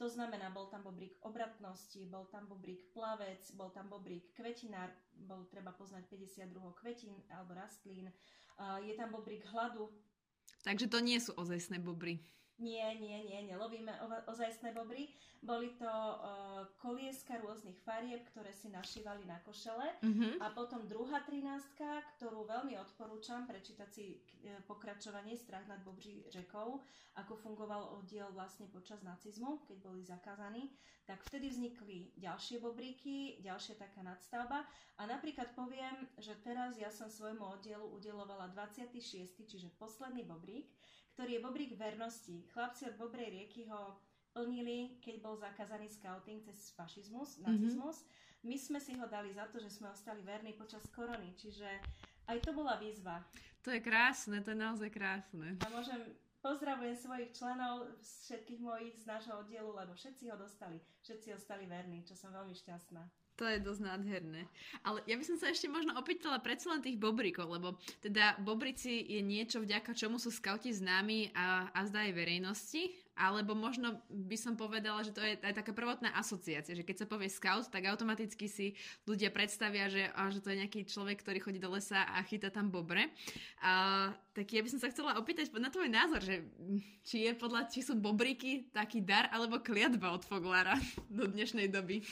To 0.00 0.10
znamená, 0.10 0.50
bol 0.50 0.66
tam 0.66 0.82
bobrík 0.82 1.14
obratnosti, 1.22 2.02
bol 2.10 2.26
tam 2.26 2.50
bobrík 2.50 2.90
plavec, 2.90 3.38
bol 3.54 3.70
tam 3.70 3.86
bobrík 3.86 4.34
kvetinár, 4.34 4.90
bol 5.14 5.46
treba 5.46 5.70
poznať 5.70 6.10
52 6.10 6.50
kvetín 6.74 7.14
alebo 7.30 7.54
rastlín, 7.54 8.10
je 8.82 8.94
tam 8.98 9.14
bobrík 9.14 9.46
hladu. 9.54 9.94
Takže 10.66 10.90
to 10.90 10.98
nie 10.98 11.22
sú 11.22 11.38
ozajstné 11.38 11.78
bobry. 11.78 12.18
Nie, 12.60 12.94
nie, 13.00 13.24
nie, 13.24 13.48
nelovíme 13.48 13.90
ozajstné 14.28 14.76
bobry. 14.76 15.08
Boli 15.42 15.74
to 15.74 15.88
uh, 15.88 16.62
kolieska 16.78 17.40
rôznych 17.42 17.74
farieb, 17.82 18.22
ktoré 18.30 18.54
si 18.54 18.70
našívali 18.70 19.26
na 19.26 19.40
košele. 19.42 19.88
Uh-huh. 19.98 20.38
A 20.38 20.54
potom 20.54 20.86
druhá 20.86 21.24
trináctka, 21.26 22.04
ktorú 22.14 22.46
veľmi 22.46 22.78
odporúčam 22.78 23.48
prečítať 23.50 23.88
si 23.90 24.22
e, 24.46 24.62
pokračovanie 24.70 25.34
Strach 25.34 25.66
nad 25.66 25.82
Bobří 25.82 26.30
řekou, 26.30 26.78
ako 27.18 27.34
fungoval 27.34 27.98
oddiel 27.98 28.30
vlastne 28.30 28.70
počas 28.70 29.02
nacizmu, 29.02 29.66
keď 29.66 29.76
boli 29.82 30.06
zakázaní. 30.06 30.70
Tak 31.02 31.26
vtedy 31.26 31.50
vznikli 31.50 32.14
ďalšie 32.14 32.62
bobríky, 32.62 33.42
ďalšia 33.42 33.74
taká 33.74 34.06
nadstavba. 34.06 34.62
A 34.96 35.02
napríklad 35.10 35.50
poviem, 35.58 36.06
že 36.22 36.38
teraz 36.46 36.78
ja 36.78 36.94
som 36.94 37.10
svojmu 37.10 37.58
oddielu 37.58 37.82
udelovala 37.90 38.54
26. 38.54 39.42
čiže 39.42 39.74
posledný 39.82 40.22
bobrík, 40.22 40.70
ktorý 41.14 41.38
je 41.38 41.44
bobrík 41.44 41.72
vernosti. 41.76 42.44
Chlapci 42.56 42.88
od 42.88 42.96
Bobrej 42.96 43.28
rieky 43.30 43.68
ho 43.68 44.00
plnili, 44.32 44.96
keď 45.04 45.20
bol 45.20 45.36
zakázaný 45.36 45.92
scouting 45.92 46.40
cez 46.40 46.72
fašizmus, 46.72 47.36
mhm. 47.38 47.44
nacizmus. 47.44 47.98
Mm-hmm. 48.00 48.20
My 48.42 48.56
sme 48.58 48.78
si 48.82 48.92
ho 48.98 49.06
dali 49.06 49.30
za 49.30 49.46
to, 49.46 49.62
že 49.62 49.70
sme 49.70 49.94
ostali 49.94 50.18
verní 50.26 50.58
počas 50.58 50.82
korony, 50.90 51.30
čiže 51.38 51.68
aj 52.26 52.42
to 52.42 52.50
bola 52.50 52.74
výzva. 52.74 53.22
To 53.62 53.70
je 53.70 53.78
krásne, 53.78 54.42
to 54.42 54.50
je 54.50 54.58
naozaj 54.58 54.90
krásne. 54.90 55.54
A 55.62 55.70
môžem, 55.70 56.02
pozdravujem 56.42 56.98
svojich 56.98 57.30
členov, 57.38 57.86
všetkých 58.02 58.58
mojich 58.58 58.98
z 58.98 59.06
nášho 59.06 59.46
oddielu, 59.46 59.70
lebo 59.70 59.94
všetci 59.94 60.34
ho 60.34 60.34
dostali, 60.34 60.82
všetci 61.06 61.38
ostali 61.38 61.70
verní, 61.70 62.02
čo 62.02 62.18
som 62.18 62.34
veľmi 62.34 62.50
šťastná. 62.50 63.06
To 63.42 63.50
je 63.50 63.58
dosť 63.58 63.82
nádherné. 63.82 64.46
Ale 64.86 65.02
ja 65.02 65.18
by 65.18 65.24
som 65.26 65.34
sa 65.34 65.50
ešte 65.50 65.66
možno 65.66 65.98
opýtala 65.98 66.38
predsa 66.38 66.70
len 66.70 66.78
tých 66.78 66.94
bobrikov, 66.94 67.50
lebo 67.50 67.74
teda 67.98 68.38
bobrici 68.38 69.02
je 69.02 69.18
niečo, 69.18 69.58
vďaka 69.58 69.98
čomu 69.98 70.22
sú 70.22 70.30
skauti 70.30 70.70
známi 70.70 71.34
a, 71.34 71.66
a 71.74 71.82
zdá 71.82 72.06
aj 72.06 72.14
verejnosti, 72.14 72.94
alebo 73.18 73.58
možno 73.58 73.98
by 74.06 74.38
som 74.38 74.54
povedala, 74.54 75.02
že 75.02 75.10
to 75.10 75.18
je 75.18 75.42
aj 75.42 75.58
taká 75.58 75.74
prvotná 75.74 76.14
asociácia, 76.14 76.78
že 76.78 76.86
keď 76.86 77.02
sa 77.02 77.10
povie 77.10 77.26
scout, 77.26 77.66
tak 77.66 77.82
automaticky 77.90 78.46
si 78.46 78.78
ľudia 79.10 79.34
predstavia, 79.34 79.90
že, 79.90 80.06
a, 80.14 80.30
že 80.30 80.38
to 80.38 80.54
je 80.54 80.62
nejaký 80.62 80.86
človek, 80.86 81.18
ktorý 81.18 81.42
chodí 81.42 81.58
do 81.58 81.74
lesa 81.74 82.06
a 82.14 82.22
chytá 82.22 82.46
tam 82.54 82.70
bobre. 82.70 83.10
A, 83.58 84.14
tak 84.38 84.54
ja 84.54 84.62
by 84.62 84.70
som 84.70 84.78
sa 84.78 84.86
chcela 84.86 85.18
opýtať 85.18 85.50
na 85.58 85.66
tvoj 85.66 85.90
názor, 85.90 86.22
že 86.22 86.46
či 87.02 87.26
je 87.26 87.34
podľa, 87.34 87.66
či 87.66 87.82
sú 87.82 87.98
bobriky 87.98 88.70
taký 88.70 89.02
dar 89.02 89.26
alebo 89.34 89.58
kliatba 89.58 90.14
od 90.14 90.22
Foglára 90.22 90.78
do 91.10 91.26
dnešnej 91.26 91.66
doby. 91.66 92.06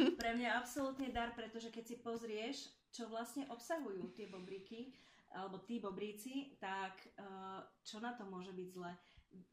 Pre 0.00 0.30
mňa 0.32 0.56
absolútne 0.56 1.12
dar, 1.12 1.36
pretože 1.36 1.68
keď 1.68 1.84
si 1.84 1.96
pozrieš, 2.00 2.56
čo 2.90 3.06
vlastne 3.06 3.44
obsahujú 3.52 4.16
tie 4.16 4.26
bobríky, 4.32 4.96
alebo 5.30 5.62
tí 5.62 5.78
bobríci, 5.78 6.58
tak 6.58 6.96
uh, 7.20 7.62
čo 7.86 8.02
na 8.02 8.16
to 8.18 8.26
môže 8.26 8.50
byť 8.50 8.68
zle? 8.74 8.90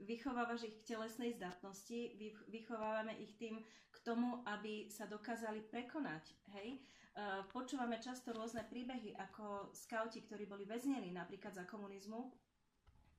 Vychovávaš 0.01 0.65
ich 0.65 0.75
k 0.81 0.97
telesnej 0.97 1.37
zdatnosti, 1.37 2.17
vychovávame 2.49 3.13
ich 3.21 3.37
tým 3.37 3.61
k 3.93 3.97
tomu, 4.01 4.41
aby 4.49 4.89
sa 4.89 5.05
dokázali 5.05 5.61
prekonať. 5.69 6.33
Hej? 6.57 6.81
Uh, 7.13 7.45
počúvame 7.53 8.01
často 8.01 8.33
rôzne 8.33 8.65
príbehy, 8.65 9.13
ako 9.21 9.69
skauti, 9.77 10.25
ktorí 10.25 10.49
boli 10.49 10.65
väznení 10.65 11.13
napríklad 11.13 11.53
za 11.53 11.69
komunizmu, 11.69 12.33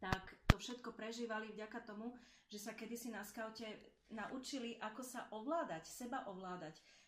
tak 0.03 0.35
to 0.51 0.59
všetko 0.59 0.99
prežívali 0.99 1.55
vďaka 1.55 1.87
tomu, 1.87 2.15
že 2.51 2.59
sa 2.59 2.75
kedysi 2.75 3.15
na 3.15 3.23
skaute 3.23 3.67
naučili, 4.11 4.81
ako 4.83 5.03
sa 5.05 5.31
ovládať, 5.31 5.87
seba 5.87 6.27
ovládať 6.27 6.81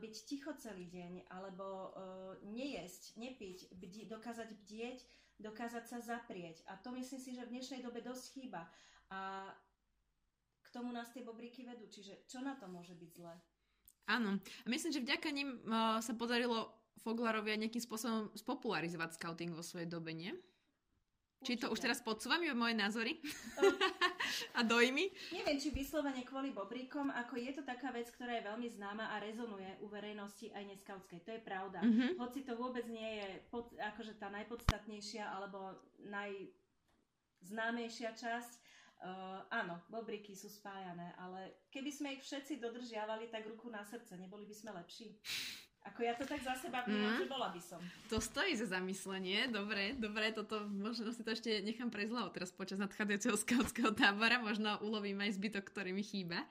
byť 0.00 0.14
ticho 0.26 0.50
celý 0.58 0.90
deň, 0.90 1.30
alebo 1.30 1.64
uh, 1.64 1.90
nejesť, 2.50 3.14
nepiť, 3.20 3.74
dokázať 4.10 4.50
bdieť, 4.64 4.98
dokázať 5.38 5.84
sa 5.86 5.98
zaprieť. 6.02 6.62
A 6.70 6.78
to 6.78 6.90
myslím 6.94 7.20
si, 7.20 7.30
že 7.34 7.46
v 7.46 7.52
dnešnej 7.58 7.80
dobe 7.82 8.02
dosť 8.02 8.24
chýba. 8.34 8.66
A 9.10 9.50
k 10.64 10.68
tomu 10.74 10.90
nás 10.90 11.10
tie 11.14 11.22
bobríky 11.22 11.62
vedú. 11.62 11.86
Čiže 11.86 12.26
čo 12.26 12.42
na 12.42 12.58
to 12.58 12.66
môže 12.66 12.94
byť 12.98 13.10
zlé? 13.14 13.34
Áno. 14.10 14.38
A 14.38 14.66
myslím, 14.66 14.92
že 14.92 15.04
vďaka 15.04 15.28
nim 15.30 15.60
uh, 15.68 15.98
sa 16.02 16.14
podarilo 16.14 16.72
Foglarovia 17.02 17.58
nejakým 17.58 17.82
spôsobom 17.84 18.32
spopularizovať 18.32 19.18
scouting 19.18 19.52
vo 19.52 19.60
svojej 19.60 19.90
dobe, 19.90 20.14
nie? 20.14 20.32
Či 21.44 21.60
to 21.60 21.68
už 21.68 21.76
teraz 21.76 22.00
podsúvam 22.00 22.40
iba 22.40 22.56
moje 22.56 22.72
názory 22.72 23.20
a 24.58 24.64
dojmy? 24.64 25.12
Neviem, 25.36 25.60
či 25.60 25.68
vyslovene 25.68 26.24
kvôli 26.24 26.56
bobríkom, 26.56 27.12
ako 27.12 27.36
je 27.36 27.52
to 27.52 27.60
taká 27.68 27.92
vec, 27.92 28.08
ktorá 28.08 28.40
je 28.40 28.48
veľmi 28.48 28.64
známa 28.72 29.12
a 29.12 29.20
rezonuje 29.20 29.76
u 29.84 29.92
verejnosti 29.92 30.48
aj 30.56 30.64
neskautskej. 30.72 31.20
To 31.28 31.36
je 31.36 31.44
pravda. 31.44 31.84
Mm-hmm. 31.84 32.16
Hoci 32.16 32.48
to 32.48 32.56
vôbec 32.56 32.88
nie 32.88 33.20
je 33.20 33.44
pod, 33.52 33.76
akože 33.76 34.16
tá 34.16 34.32
najpodstatnejšia 34.32 35.28
alebo 35.28 35.76
najznámejšia 36.08 38.16
časť, 38.16 38.64
Uh, 39.04 39.44
áno, 39.52 39.84
bobríky 39.92 40.32
sú 40.32 40.48
spájané, 40.48 41.12
ale 41.20 41.68
keby 41.68 41.92
sme 41.92 42.16
ich 42.16 42.24
všetci 42.24 42.56
dodržiavali, 42.56 43.28
tak 43.28 43.44
ruku 43.44 43.68
na 43.68 43.84
srdce, 43.84 44.16
neboli 44.16 44.48
by 44.48 44.56
sme 44.56 44.72
lepší. 44.72 45.20
Ako 45.84 46.00
ja 46.00 46.16
to 46.16 46.24
tak 46.24 46.40
za 46.40 46.56
seba 46.56 46.80
vnímam, 46.88 47.12
mm. 47.12 47.20
že 47.20 47.26
bola 47.28 47.52
by 47.52 47.60
som. 47.60 47.80
To 48.08 48.16
stojí 48.16 48.56
za 48.56 48.64
zamyslenie. 48.64 49.52
Dobre, 49.52 49.92
dobre, 49.94 50.32
toto 50.32 50.64
možno 50.64 51.12
si 51.12 51.20
to 51.20 51.36
ešte 51.36 51.60
nechám 51.60 51.92
prejsť 51.92 52.32
teraz 52.32 52.50
počas 52.56 52.80
nadchádzajúceho 52.80 53.36
skautského 53.36 53.92
tábora. 53.92 54.40
Možno 54.40 54.80
ulovím 54.80 55.20
aj 55.20 55.36
zbytok, 55.36 55.64
ktorý 55.68 55.92
mi 55.92 56.00
chýba. 56.00 56.48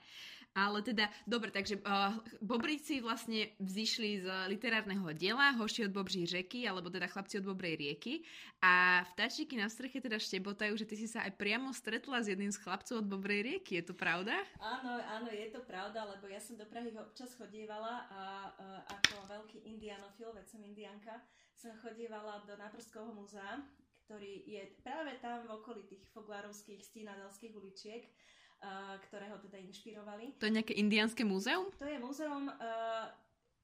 Ale 0.53 0.85
teda, 0.85 1.09
dobre, 1.25 1.49
takže 1.49 1.81
uh, 1.81 2.13
Bobríci 2.37 3.01
vlastne 3.01 3.57
vzýšli 3.57 4.21
z 4.21 4.27
literárneho 4.53 5.09
diela 5.17 5.49
Hoši 5.57 5.89
od 5.89 5.93
Bobří 5.97 6.29
řeky, 6.29 6.69
alebo 6.69 6.93
teda 6.93 7.09
Chlapci 7.09 7.41
od 7.41 7.49
Bobrej 7.49 7.81
rieky. 7.81 8.21
A 8.61 9.01
vtáčiky 9.13 9.57
na 9.57 9.65
streche 9.65 9.97
teda 9.97 10.21
štebotajú, 10.21 10.77
že 10.77 10.85
ty 10.85 10.93
si 10.93 11.09
sa 11.09 11.25
aj 11.25 11.41
priamo 11.41 11.73
stretla 11.73 12.21
s 12.21 12.29
jedným 12.29 12.53
z 12.53 12.61
chlapcov 12.61 13.01
od 13.01 13.07
Bobrej 13.09 13.41
rieky. 13.49 13.81
Je 13.81 13.85
to 13.89 13.97
pravda? 13.97 14.37
Áno, 14.61 15.01
áno, 15.01 15.27
je 15.33 15.49
to 15.49 15.65
pravda, 15.65 16.05
lebo 16.05 16.29
ja 16.29 16.37
som 16.37 16.53
do 16.53 16.69
Prahy 16.69 16.93
občas 16.93 17.33
chodievala 17.33 18.05
a 18.13 18.21
uh, 18.53 18.93
ako 18.93 19.25
veľký 19.25 19.65
indianofil, 19.65 20.37
veď 20.37 20.45
som 20.53 20.61
indianka, 20.61 21.17
som 21.57 21.73
chodievala 21.81 22.45
do 22.45 22.53
Náprského 22.53 23.09
múzea, 23.09 23.57
ktorý 24.05 24.45
je 24.45 24.69
práve 24.85 25.17
tam 25.17 25.49
v 25.49 25.57
okolí 25.57 25.81
tých 25.89 26.05
foglárovských 26.13 26.85
stínadelských 26.85 27.57
uličiek 27.57 28.05
ktoré 29.09 29.27
ho 29.27 29.37
teda 29.43 29.59
inšpirovali. 29.59 30.39
To 30.39 30.47
je 30.47 30.55
nejaké 30.55 30.73
indianské 30.79 31.27
múzeum? 31.27 31.67
To 31.75 31.83
je 31.83 31.99
múzeum 31.99 32.47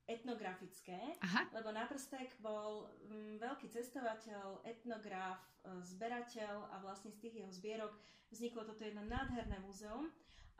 etnografické, 0.09 0.97
Aha. 1.21 1.45
lebo 1.53 1.69
Naprstek 1.69 2.33
bol 2.41 2.89
um, 2.89 3.37
veľký 3.37 3.69
cestovateľ, 3.69 4.65
etnograf, 4.65 5.37
uh, 5.61 5.77
zberateľ 5.85 6.73
a 6.73 6.75
vlastne 6.81 7.13
z 7.13 7.21
tých 7.21 7.45
jeho 7.45 7.51
zbierok 7.53 7.93
vzniklo 8.33 8.65
toto 8.65 8.81
jedno 8.81 9.05
nádherné 9.05 9.61
múzeum. 9.61 10.09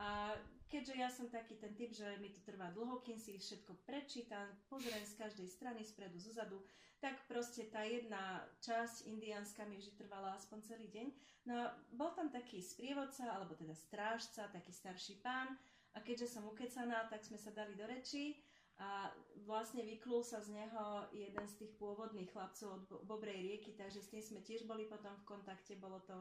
A 0.00 0.32
keďže 0.72 0.94
ja 0.96 1.12
som 1.12 1.28
taký 1.28 1.60
ten 1.60 1.76
typ, 1.76 1.92
že 1.92 2.08
mi 2.24 2.32
to 2.32 2.40
trvá 2.40 2.72
dlho, 2.72 3.04
kým 3.04 3.20
si 3.20 3.36
všetko 3.36 3.84
prečítam, 3.84 4.48
pozriem 4.72 5.04
z 5.04 5.20
každej 5.20 5.48
strany, 5.52 5.84
spredu, 5.84 6.16
zozadu, 6.16 6.64
tak 7.04 7.20
proste 7.28 7.68
tá 7.68 7.84
jedna 7.84 8.44
časť 8.64 9.08
indiánska 9.08 9.64
mi 9.68 9.76
vždy 9.76 9.92
trvala 10.00 10.36
aspoň 10.36 10.58
celý 10.64 10.88
deň. 10.88 11.06
No 11.48 11.52
a 11.56 11.66
bol 11.96 12.12
tam 12.12 12.28
taký 12.32 12.60
sprievodca, 12.64 13.28
alebo 13.28 13.56
teda 13.56 13.72
strážca, 13.72 14.52
taký 14.52 14.72
starší 14.72 15.20
pán 15.20 15.56
a 15.96 16.00
keďže 16.00 16.32
som 16.32 16.48
ukecaná, 16.48 17.08
tak 17.08 17.24
sme 17.24 17.40
sa 17.40 17.52
dali 17.52 17.72
do 17.76 17.84
reči 17.88 18.40
a 18.80 19.12
vlastne 19.44 19.84
vyklul 19.84 20.24
sa 20.24 20.40
z 20.40 20.56
neho 20.56 21.08
jeden 21.12 21.44
z 21.44 21.54
tých 21.60 21.72
pôvodných 21.76 22.32
chlapcov 22.32 22.80
od 22.80 22.84
Bobrej 23.04 23.36
rieky, 23.36 23.76
takže 23.76 24.00
s 24.00 24.08
tým 24.08 24.24
sme 24.24 24.40
tiež 24.40 24.64
boli 24.64 24.88
potom 24.88 25.12
v 25.20 25.28
kontakte, 25.28 25.76
bolo 25.76 26.00
to 26.08 26.16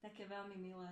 také 0.00 0.28
veľmi 0.28 0.56
milé. 0.60 0.88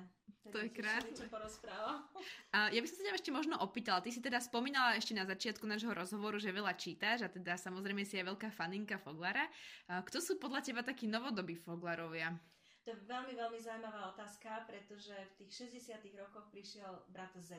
to 0.50 0.58
je 0.60 0.70
krásne. 0.72 1.14
Čo 1.14 1.30
porozpráva. 1.30 2.04
A 2.52 2.68
ja 2.72 2.80
by 2.82 2.86
som 2.88 2.96
sa 3.00 3.04
ťa 3.08 3.16
ešte 3.16 3.30
možno 3.32 3.56
opýtala. 3.60 4.02
Ty 4.04 4.10
si 4.10 4.20
teda 4.20 4.42
spomínala 4.42 4.98
ešte 4.98 5.16
na 5.16 5.24
začiatku 5.24 5.64
nášho 5.64 5.92
rozhovoru, 5.94 6.36
že 6.36 6.52
veľa 6.52 6.74
čítaš 6.76 7.24
a 7.24 7.28
teda 7.32 7.56
samozrejme 7.56 8.02
si 8.04 8.20
aj 8.20 8.34
veľká 8.34 8.48
faninka 8.52 9.00
Foglara. 9.00 9.48
Kto 9.88 10.18
sú 10.20 10.36
podľa 10.36 10.60
teba 10.64 10.82
takí 10.84 11.08
novodobí 11.08 11.56
Foglarovia? 11.56 12.36
To 12.84 12.92
je 12.92 13.00
veľmi, 13.08 13.32
veľmi 13.32 13.56
zaujímavá 13.64 14.12
otázka, 14.12 14.68
pretože 14.68 15.16
v 15.16 15.32
tých 15.40 15.72
60 15.72 16.20
rokoch 16.20 16.52
prišiel 16.52 17.00
brat 17.08 17.32
Z, 17.40 17.56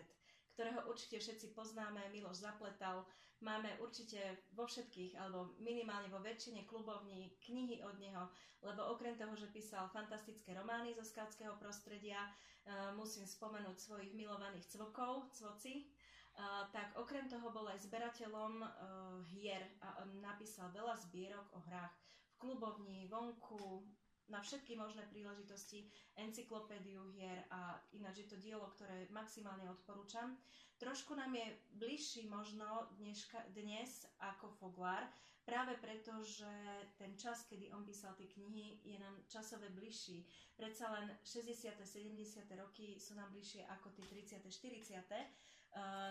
ktorého 0.55 0.87
určite 0.87 1.19
všetci 1.19 1.51
poznáme, 1.51 1.99
Miloš 2.15 2.47
Zapletal. 2.47 3.03
Máme 3.43 3.67
určite 3.83 4.47
vo 4.55 4.63
všetkých, 4.63 5.19
alebo 5.19 5.59
minimálne 5.59 6.07
vo 6.07 6.23
väčšine 6.23 6.63
klubovní 6.63 7.35
knihy 7.43 7.83
od 7.83 7.99
neho, 7.99 8.31
lebo 8.63 8.95
okrem 8.95 9.19
toho, 9.19 9.35
že 9.35 9.51
písal 9.51 9.91
fantastické 9.91 10.55
romány 10.55 10.95
zo 10.95 11.03
skautského 11.03 11.59
prostredia, 11.59 12.23
uh, 12.23 12.95
musím 12.95 13.27
spomenúť 13.27 13.75
svojich 13.75 14.15
milovaných 14.15 14.65
cvokov, 14.71 15.27
cvoci, 15.35 15.91
Uh, 16.35 16.67
tak 16.75 16.91
okrem 16.99 17.31
toho 17.31 17.47
bol 17.47 17.63
aj 17.71 17.87
zberateľom 17.87 18.59
uh, 18.59 18.67
hier 19.23 19.63
a 19.79 20.03
napísal 20.19 20.67
veľa 20.75 20.91
zbierok 21.07 21.47
o 21.55 21.63
hrách 21.63 21.95
v 21.95 22.33
klubovni, 22.35 23.07
vonku, 23.07 23.87
na 24.29 24.41
všetky 24.41 24.73
možné 24.73 25.05
príležitosti, 25.13 25.85
encyklopédiu 26.17 27.13
hier 27.13 27.45
a 27.53 27.77
ináč 27.93 28.25
je 28.25 28.27
to 28.33 28.37
dielo, 28.41 28.65
ktoré 28.73 29.05
maximálne 29.13 29.69
odporúčam. 29.69 30.37
Trošku 30.81 31.15
nám 31.15 31.31
je 31.37 31.47
bližší 31.77 32.27
možno 32.27 32.89
dneška, 32.99 33.39
dnes 33.53 34.09
ako 34.19 34.51
Foglár, 34.59 35.07
práve 35.45 35.77
preto, 35.77 36.25
že 36.25 36.49
ten 36.97 37.13
čas, 37.15 37.45
kedy 37.45 37.69
on 37.71 37.85
písal 37.85 38.17
tie 38.17 38.25
knihy, 38.27 38.81
je 38.81 38.97
nám 38.97 39.23
časové 39.29 39.69
bližší. 39.69 40.25
Predsa 40.57 40.89
len 40.89 41.07
60. 41.21 41.77
70. 41.85 42.49
roky 42.57 42.97
sú 42.97 43.13
nám 43.13 43.29
bližšie 43.29 43.63
ako 43.69 43.93
tie 43.93 44.03
30. 44.09 44.41
40. 44.41 45.05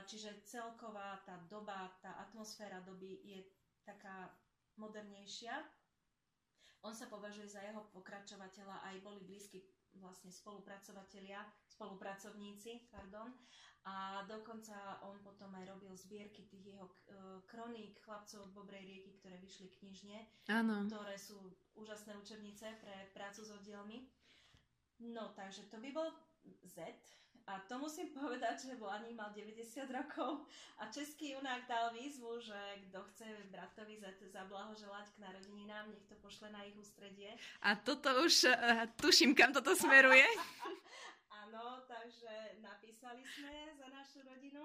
Čiže 0.06 0.44
celková 0.44 1.18
tá 1.26 1.40
doba, 1.48 1.88
tá 1.98 2.20
atmosféra 2.20 2.84
doby 2.84 3.20
je 3.26 3.40
taká 3.82 4.30
modernejšia 4.76 5.56
on 6.84 6.92
sa 6.92 7.08
považuje 7.08 7.48
za 7.48 7.64
jeho 7.64 7.88
pokračovateľa, 7.96 8.84
aj 8.92 9.00
boli 9.00 9.24
blízki 9.24 9.64
vlastne 9.96 10.28
spolupracovatelia, 10.28 11.40
spolupracovníci, 11.66 12.92
pardon. 12.92 13.32
A 13.84 14.24
dokonca 14.24 15.00
on 15.04 15.20
potom 15.20 15.52
aj 15.60 15.68
robil 15.68 15.92
zbierky 15.92 16.48
tých 16.48 16.72
jeho 16.72 16.88
e, 16.88 16.94
kroník 17.44 18.00
chlapcov 18.00 18.48
od 18.48 18.54
Bobrej 18.56 18.80
rieky, 18.80 19.12
ktoré 19.20 19.36
vyšli 19.36 19.68
knižne, 19.76 20.24
Áno. 20.48 20.88
ktoré 20.88 21.20
sú 21.20 21.36
úžasné 21.76 22.16
učebnice 22.16 22.64
pre 22.80 23.12
prácu 23.12 23.44
s 23.44 23.50
oddielmi. 23.52 24.08
No, 25.04 25.36
takže 25.36 25.68
to 25.68 25.76
by 25.84 25.92
bol 25.92 26.08
Z. 26.64 26.80
A 27.44 27.60
to 27.68 27.76
musím 27.76 28.08
povedať, 28.08 28.72
že 28.72 28.80
Vlani 28.80 29.12
mal 29.12 29.28
90 29.36 29.84
rokov 29.92 30.48
a 30.80 30.88
český 30.88 31.36
junák 31.36 31.68
dal 31.68 31.92
výzvu, 31.92 32.40
že 32.40 32.56
kto 32.88 33.04
chce 33.12 33.26
bratovi 33.52 34.00
zablahoželať 34.32 35.12
k 35.12 35.20
narodeninám, 35.20 35.92
nech 35.92 36.08
to 36.08 36.16
pošle 36.24 36.48
na 36.48 36.64
ich 36.64 36.72
ústredie. 36.72 37.36
A 37.60 37.76
toto 37.76 38.08
už 38.24 38.48
uh, 38.48 38.88
tuším, 38.96 39.36
kam 39.36 39.52
toto 39.52 39.76
smeruje. 39.76 40.24
Áno, 41.44 41.84
takže 41.84 42.64
napísali 42.64 43.20
sme 43.28 43.76
za 43.76 43.92
našu 43.92 44.24
rodinu 44.24 44.64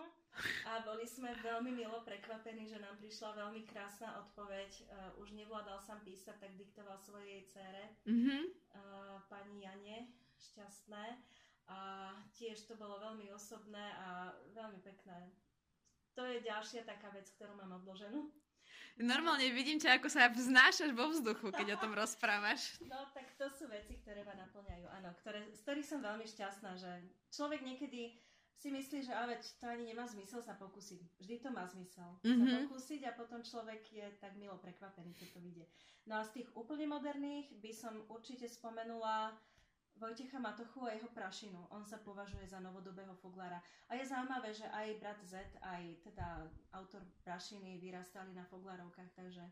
a 0.63 0.79
boli 0.87 1.03
sme 1.03 1.35
veľmi 1.43 1.75
milo 1.75 1.99
prekvapení, 2.07 2.63
že 2.63 2.79
nám 2.79 2.95
prišla 3.03 3.35
veľmi 3.43 3.67
krásna 3.67 4.23
odpoveď. 4.23 4.87
Uh, 4.87 5.19
už 5.19 5.35
nevládal 5.35 5.83
sám 5.83 5.99
písať, 6.07 6.39
tak 6.39 6.55
diktoval 6.55 6.95
svojej 7.03 7.43
cére, 7.51 7.99
mm-hmm. 8.07 8.41
uh, 8.79 9.19
pani 9.27 9.67
Jane, 9.67 10.15
šťastné. 10.39 11.19
A 11.69 12.11
tiež 12.33 12.65
to 12.65 12.73
bolo 12.75 12.97
veľmi 12.97 13.29
osobné 13.29 13.93
a 14.01 14.33
veľmi 14.57 14.81
pekné. 14.81 15.29
To 16.17 16.25
je 16.25 16.41
ďalšia 16.41 16.83
taká 16.83 17.13
vec, 17.13 17.29
ktorú 17.37 17.53
mám 17.55 17.77
odloženú. 17.79 18.33
Normálne 18.99 19.47
vidím 19.55 19.79
ťa, 19.79 19.95
ako 19.95 20.11
sa 20.11 20.27
vznášaš 20.27 20.91
vo 20.91 21.07
vzduchu, 21.07 21.55
keď 21.55 21.79
o 21.79 21.81
tom 21.81 21.95
rozprávaš. 21.95 22.75
No, 22.91 23.07
tak 23.15 23.31
to 23.39 23.47
sú 23.47 23.71
veci, 23.71 23.95
ktoré 24.01 24.27
ma 24.27 24.35
naplňajú, 24.35 24.85
áno, 24.91 25.15
ktoré, 25.23 25.45
z 25.55 25.59
ktorých 25.63 25.87
som 25.87 26.03
veľmi 26.03 26.27
šťastná, 26.27 26.75
že 26.75 26.91
človek 27.31 27.63
niekedy 27.63 28.19
si 28.59 28.67
myslí, 28.75 29.07
že 29.07 29.15
ale 29.15 29.39
to 29.39 29.65
ani 29.71 29.87
nemá 29.87 30.03
zmysel 30.03 30.43
sa 30.43 30.51
pokúsiť. 30.59 30.99
Vždy 31.15 31.35
to 31.39 31.47
má 31.47 31.63
zmysel 31.63 32.19
mm-hmm. 32.19 32.43
sa 32.43 32.43
mhm. 32.43 32.59
pokúsiť 32.67 33.01
a 33.07 33.15
potom 33.15 33.39
človek 33.39 33.87
je 33.87 34.03
tak 34.19 34.35
milo 34.35 34.59
prekvapený, 34.59 35.15
keď 35.15 35.27
to 35.31 35.39
vidie. 35.39 35.65
No 36.03 36.19
a 36.19 36.27
z 36.27 36.41
tých 36.41 36.49
úplne 36.59 36.91
moderných 36.91 37.55
by 37.63 37.71
som 37.71 38.03
určite 38.11 38.51
spomenula 38.51 39.31
Vojtecha 39.99 40.39
Matochu 40.39 40.87
a 40.87 40.95
jeho 40.95 41.11
prašinu. 41.11 41.59
On 41.75 41.83
sa 41.83 41.99
považuje 41.99 42.47
za 42.47 42.63
novodobého 42.63 43.11
foglára. 43.19 43.59
A 43.91 43.99
je 43.99 44.07
zaujímavé, 44.07 44.55
že 44.55 44.63
aj 44.71 44.95
brat 45.03 45.19
Z, 45.27 45.35
aj 45.59 45.83
teda 46.07 46.47
autor 46.71 47.03
prašiny 47.27 47.75
vyrastali 47.83 48.31
na 48.31 48.47
foglárovkách, 48.47 49.11
takže... 49.11 49.43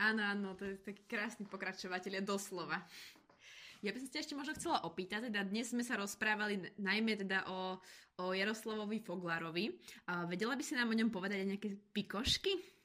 Áno, 0.00 0.24
áno, 0.24 0.56
to 0.56 0.64
je 0.64 0.80
taký 0.80 1.04
krásny 1.04 1.44
pokračovateľ, 1.44 2.24
doslova. 2.24 2.80
Ja 3.84 3.92
by 3.92 4.00
som 4.00 4.08
sa 4.08 4.24
ešte 4.24 4.36
možno 4.36 4.56
chcela 4.56 4.84
opýtať, 4.88 5.28
teda 5.28 5.44
dnes 5.44 5.72
sme 5.72 5.84
sa 5.84 6.00
rozprávali 6.00 6.72
najmä 6.80 7.20
teda 7.20 7.48
o, 7.48 7.76
o 8.20 8.24
Jaroslavovi 8.32 9.04
Foglárovi. 9.04 9.76
A 10.08 10.24
vedela 10.24 10.56
by 10.56 10.64
si 10.64 10.76
nám 10.76 10.92
o 10.92 10.96
ňom 10.96 11.12
povedať 11.12 11.44
aj 11.44 11.48
nejaké 11.48 11.68
pikošky? 11.92 12.79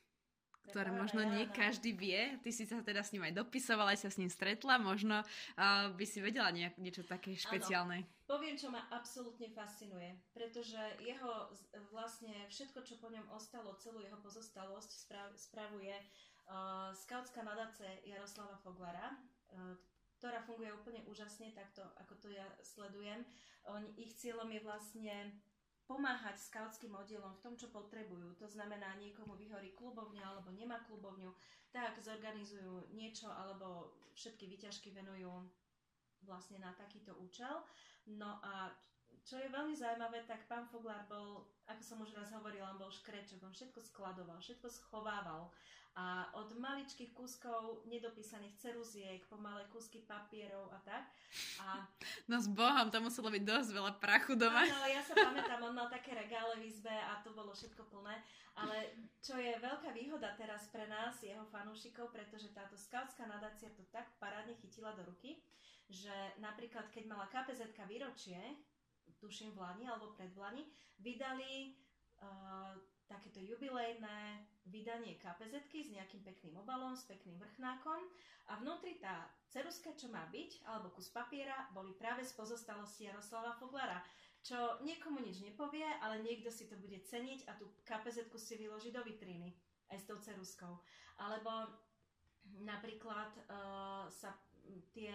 Ktoré 0.69 0.89
možno 0.91 1.21
nie 1.25 1.45
každý 1.51 1.93
vie. 1.93 2.37
Ty 2.41 2.49
si 2.49 2.63
sa 2.65 2.81
teda 2.81 3.05
s 3.05 3.13
ním 3.13 3.25
aj 3.25 3.37
dopisovala, 3.37 3.93
aj 3.93 4.05
sa 4.05 4.09
s 4.09 4.19
ním 4.19 4.29
stretla, 4.29 4.81
možno 4.81 5.21
uh, 5.21 5.91
by 5.93 6.05
si 6.05 6.19
vedela 6.19 6.49
nejak, 6.51 6.77
niečo 6.81 7.05
také 7.05 7.37
špeciálne. 7.37 8.05
Ano. 8.05 8.13
Poviem, 8.25 8.57
čo 8.57 8.73
ma 8.73 8.89
absolútne 8.89 9.53
fascinuje, 9.53 10.17
pretože 10.33 10.81
jeho 11.05 11.53
vlastne 11.93 12.33
všetko, 12.49 12.81
čo 12.81 12.97
po 12.97 13.13
ňom 13.13 13.29
ostalo, 13.37 13.77
celú 13.77 14.01
jeho 14.01 14.17
pozostalosť 14.17 14.89
sprav, 15.05 15.29
spravuje 15.37 15.93
uh, 15.93 16.89
skautská 16.97 17.45
nadace 17.45 17.85
Jaroslava 18.01 18.57
Foglara, 18.65 19.13
uh, 19.53 19.77
ktorá 20.17 20.41
funguje 20.41 20.73
úplne 20.73 21.05
úžasne, 21.05 21.53
takto 21.53 21.85
ako 22.01 22.17
to 22.17 22.27
ja 22.33 22.47
sledujem. 22.65 23.21
On, 23.69 23.81
ich 23.93 24.17
cieľom 24.17 24.49
je 24.49 24.61
vlastne 24.65 25.13
pomáhať 25.85 26.41
skautským 26.49 26.93
oddielom 26.97 27.33
v 27.37 27.43
tom, 27.45 27.53
čo 27.53 27.69
potrebujú. 27.69 28.33
To 28.41 28.47
znamená, 28.49 28.97
niekomu 28.97 29.37
vyhorí 29.37 29.73
klubovňa 29.77 30.23
alebo 30.25 30.49
nemá 30.53 30.81
klubovňu, 30.89 31.29
tak 31.69 31.97
zorganizujú 32.01 32.89
niečo 32.97 33.29
alebo 33.29 33.93
všetky 34.17 34.49
výťažky 34.49 34.89
venujú 34.93 35.29
vlastne 36.25 36.57
na 36.57 36.73
takýto 36.73 37.13
účel. 37.21 37.61
No 38.09 38.41
a 38.41 38.73
čo 39.25 39.41
je 39.41 39.49
veľmi 39.49 39.73
zaujímavé, 39.73 40.21
tak 40.29 40.45
pán 40.45 40.69
Foglár 40.69 41.01
bol, 41.09 41.49
ako 41.65 41.81
som 41.81 41.97
už 42.01 42.13
raz 42.13 42.29
hovorila, 42.29 42.69
on 42.73 42.81
bol 42.81 42.93
škrečok, 42.93 43.41
on 43.41 43.53
všetko 43.53 43.81
skladoval, 43.81 44.37
všetko 44.37 44.69
schovával. 44.69 45.49
A 45.95 46.27
od 46.35 46.51
maličkých 46.59 47.15
kúskov 47.15 47.87
nedopísaných 47.87 48.59
ceruziek, 48.59 49.23
po 49.31 49.39
malé 49.39 49.63
kúsky 49.71 50.03
papierov 50.03 50.67
a 50.75 50.79
tak. 50.83 51.07
A... 51.63 51.87
No 52.31 52.35
s 52.41 52.51
Bohom, 52.51 52.91
to 52.91 52.99
muselo 52.99 53.31
byť 53.31 53.43
dosť 53.47 53.69
veľa 53.71 53.91
prachu 54.03 54.35
doma. 54.35 54.67
Áno, 54.67 54.91
ja 54.91 54.99
sa 54.99 55.15
pamätám, 55.15 55.63
on 55.63 55.71
mal 55.71 55.87
také 55.87 56.11
regále 56.11 56.59
v 56.59 56.67
izbe 56.67 56.91
a 56.91 57.23
to 57.23 57.31
bolo 57.31 57.55
všetko 57.55 57.87
plné. 57.87 58.19
Ale 58.55 58.95
čo 59.19 59.35
je 59.35 59.51
veľká 59.59 59.91
výhoda 59.91 60.31
teraz 60.39 60.71
pre 60.71 60.87
nás, 60.87 61.19
jeho 61.19 61.43
fanúšikov, 61.51 62.11
pretože 62.11 62.55
táto 62.55 62.79
skautská 62.79 63.27
nadácia 63.27 63.67
to 63.75 63.83
tak 63.91 64.07
parádne 64.19 64.55
chytila 64.63 64.95
do 64.95 65.03
ruky, 65.07 65.43
že 65.91 66.13
napríklad 66.41 66.87
keď 66.89 67.03
mala 67.07 67.27
KPZ 67.27 67.75
výročie, 67.85 68.39
tuším 69.19 69.53
v 69.53 69.59
Lani 69.59 69.85
alebo 69.85 70.15
pred 70.15 70.31
Vlani, 70.31 70.65
vydali 71.03 71.75
uh, 72.23 72.64
takéto 73.35 73.51
jubilejné 73.51 74.47
vydanie 74.71 75.19
kpz 75.19 75.67
s 75.67 75.91
nejakým 75.91 76.23
pekným 76.23 76.55
obalom, 76.55 76.95
s 76.95 77.03
pekným 77.03 77.35
vrchnákom 77.35 77.99
a 78.47 78.55
vnútri 78.63 78.95
tá 78.95 79.27
ceruska, 79.51 79.91
čo 79.99 80.07
má 80.07 80.23
byť, 80.31 80.63
alebo 80.63 80.95
kus 80.95 81.11
papiera, 81.11 81.67
boli 81.75 81.91
práve 81.99 82.23
z 82.23 82.31
pozostalosti 82.31 83.11
Jaroslava 83.11 83.51
Foglara, 83.59 83.99
čo 84.39 84.79
niekomu 84.87 85.19
nič 85.19 85.43
nepovie, 85.43 85.83
ale 85.99 86.23
niekto 86.23 86.47
si 86.47 86.71
to 86.71 86.79
bude 86.79 86.95
ceniť 87.03 87.43
a 87.51 87.59
tú 87.59 87.67
kpz 87.83 88.23
si 88.39 88.55
vyloží 88.55 88.95
do 88.95 89.03
vitríny 89.03 89.51
aj 89.91 89.99
s 89.99 90.07
tou 90.07 90.15
ceruskou. 90.15 90.79
Alebo 91.19 91.75
napríklad 92.63 93.35
uh, 93.51 94.07
sa 94.07 94.31
tie 94.93 95.11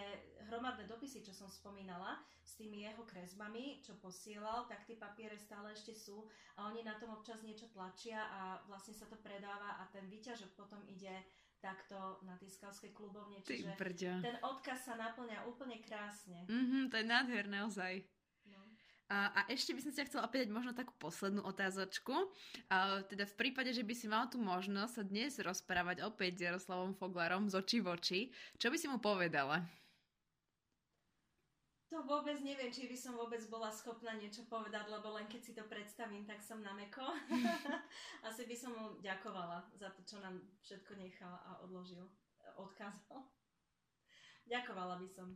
hromadné 0.49 0.85
dopisy, 0.85 1.23
čo 1.25 1.33
som 1.33 1.47
spomínala, 1.47 2.19
s 2.41 2.59
tými 2.59 2.83
jeho 2.83 3.03
kresbami, 3.07 3.79
čo 3.79 3.95
posielal, 4.01 4.67
tak 4.67 4.83
tie 4.83 4.97
papiere 4.97 5.37
stále 5.37 5.71
ešte 5.71 5.95
sú 5.95 6.27
a 6.57 6.67
oni 6.67 6.83
na 6.83 6.97
tom 6.99 7.15
občas 7.15 7.41
niečo 7.45 7.69
tlačia 7.71 8.19
a 8.27 8.41
vlastne 8.67 8.91
sa 8.97 9.07
to 9.07 9.15
predáva 9.21 9.79
a 9.79 9.87
ten 9.93 10.05
výťažok 10.11 10.53
potom 10.57 10.81
ide 10.89 11.13
takto 11.61 12.17
na 12.25 12.33
tiskalskej 12.41 12.89
klubovne, 12.89 13.37
čiže 13.45 13.77
ten 14.01 14.37
odkaz 14.41 14.89
sa 14.89 14.97
naplňa 14.97 15.45
úplne 15.45 15.77
krásne. 15.77 16.49
Mm-hmm, 16.49 16.89
to 16.89 16.95
je 16.97 17.05
nádherné 17.05 17.57
ozaj. 17.69 18.01
A, 19.11 19.43
ešte 19.51 19.75
by 19.75 19.83
som 19.83 19.91
sa 19.91 20.07
chcela 20.07 20.23
opýtať 20.23 20.47
možno 20.47 20.71
takú 20.71 20.95
poslednú 20.95 21.43
otázočku. 21.43 22.31
Teda 23.11 23.27
v 23.27 23.35
prípade, 23.35 23.75
že 23.75 23.83
by 23.83 23.91
si 23.91 24.07
mal 24.07 24.31
tú 24.31 24.39
možnosť 24.39 24.93
sa 24.95 25.03
dnes 25.03 25.35
rozprávať 25.35 26.07
opäť 26.07 26.39
s 26.39 26.43
Jaroslavom 26.47 26.95
Foglarom 26.95 27.51
z 27.51 27.59
očí 27.59 27.83
v 27.83 27.91
oči, 27.91 28.19
čo 28.55 28.71
by 28.71 28.77
si 28.79 28.87
mu 28.87 29.03
povedala? 29.03 29.67
To 31.91 32.07
vôbec 32.07 32.39
neviem, 32.39 32.71
či 32.71 32.87
by 32.87 32.95
som 32.95 33.19
vôbec 33.19 33.43
bola 33.51 33.67
schopná 33.67 34.15
niečo 34.15 34.47
povedať, 34.47 34.87
lebo 34.87 35.11
len 35.11 35.27
keď 35.27 35.41
si 35.43 35.51
to 35.51 35.67
predstavím, 35.67 36.23
tak 36.23 36.39
som 36.39 36.63
na 36.63 36.71
meko. 36.71 37.03
Asi 38.31 38.47
by 38.47 38.55
som 38.55 38.71
mu 38.71 38.85
ďakovala 39.03 39.67
za 39.75 39.91
to, 39.91 39.99
čo 40.07 40.23
nám 40.23 40.39
všetko 40.63 40.95
nechal 40.95 41.35
a 41.35 41.59
odložil, 41.59 42.07
odkázal. 42.55 43.27
Ďakovala 44.47 45.03
by 45.03 45.07
som. 45.11 45.35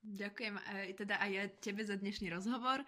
Ďakujem 0.00 0.56
aj, 0.56 0.96
teda 0.96 1.20
aj 1.20 1.30
ja 1.30 1.44
tebe 1.60 1.84
za 1.84 1.92
dnešný 1.92 2.32
rozhovor 2.32 2.80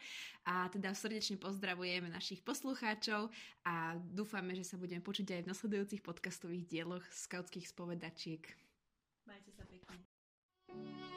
a 0.49 0.73
teda 0.73 0.97
srdečne 0.97 1.37
pozdravujeme 1.37 2.09
našich 2.09 2.41
poslucháčov 2.41 3.29
a 3.69 4.01
dúfame, 4.01 4.57
že 4.57 4.65
sa 4.65 4.81
budeme 4.81 5.05
počuť 5.05 5.37
aj 5.37 5.41
v 5.45 5.51
nasledujúcich 5.53 6.01
podcastových 6.01 6.65
dieloch 6.73 7.05
skautských 7.13 7.69
spovedačiek. 7.69 8.49
Majte 9.29 9.53
sa 9.53 9.69
pekne. 9.69 11.12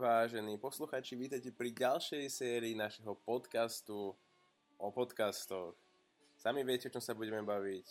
Vážení 0.00 0.56
posluchači, 0.56 1.12
vítajte 1.12 1.52
pri 1.52 1.76
ďalšej 1.76 2.24
sérii 2.32 2.72
našeho 2.72 3.20
podcastu 3.20 4.16
o 4.80 4.88
podcastoch. 4.96 5.76
Sami 6.40 6.64
viete, 6.64 6.88
o 6.88 6.92
čom 6.96 7.04
sa 7.04 7.12
budeme 7.12 7.44
baviť, 7.44 7.84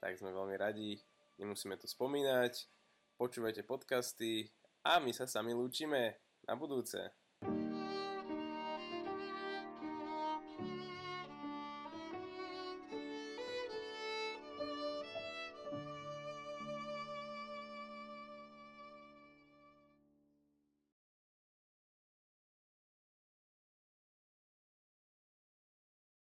tak 0.00 0.16
sme 0.16 0.32
veľmi 0.32 0.56
radi, 0.56 0.96
nemusíme 1.36 1.76
to 1.76 1.84
spomínať. 1.84 2.64
Počúvajte 3.20 3.60
podcasty 3.68 4.48
a 4.88 4.96
my 5.04 5.12
sa 5.12 5.28
sami 5.28 5.52
lúčime 5.52 6.16
na 6.48 6.56
budúce. 6.56 7.12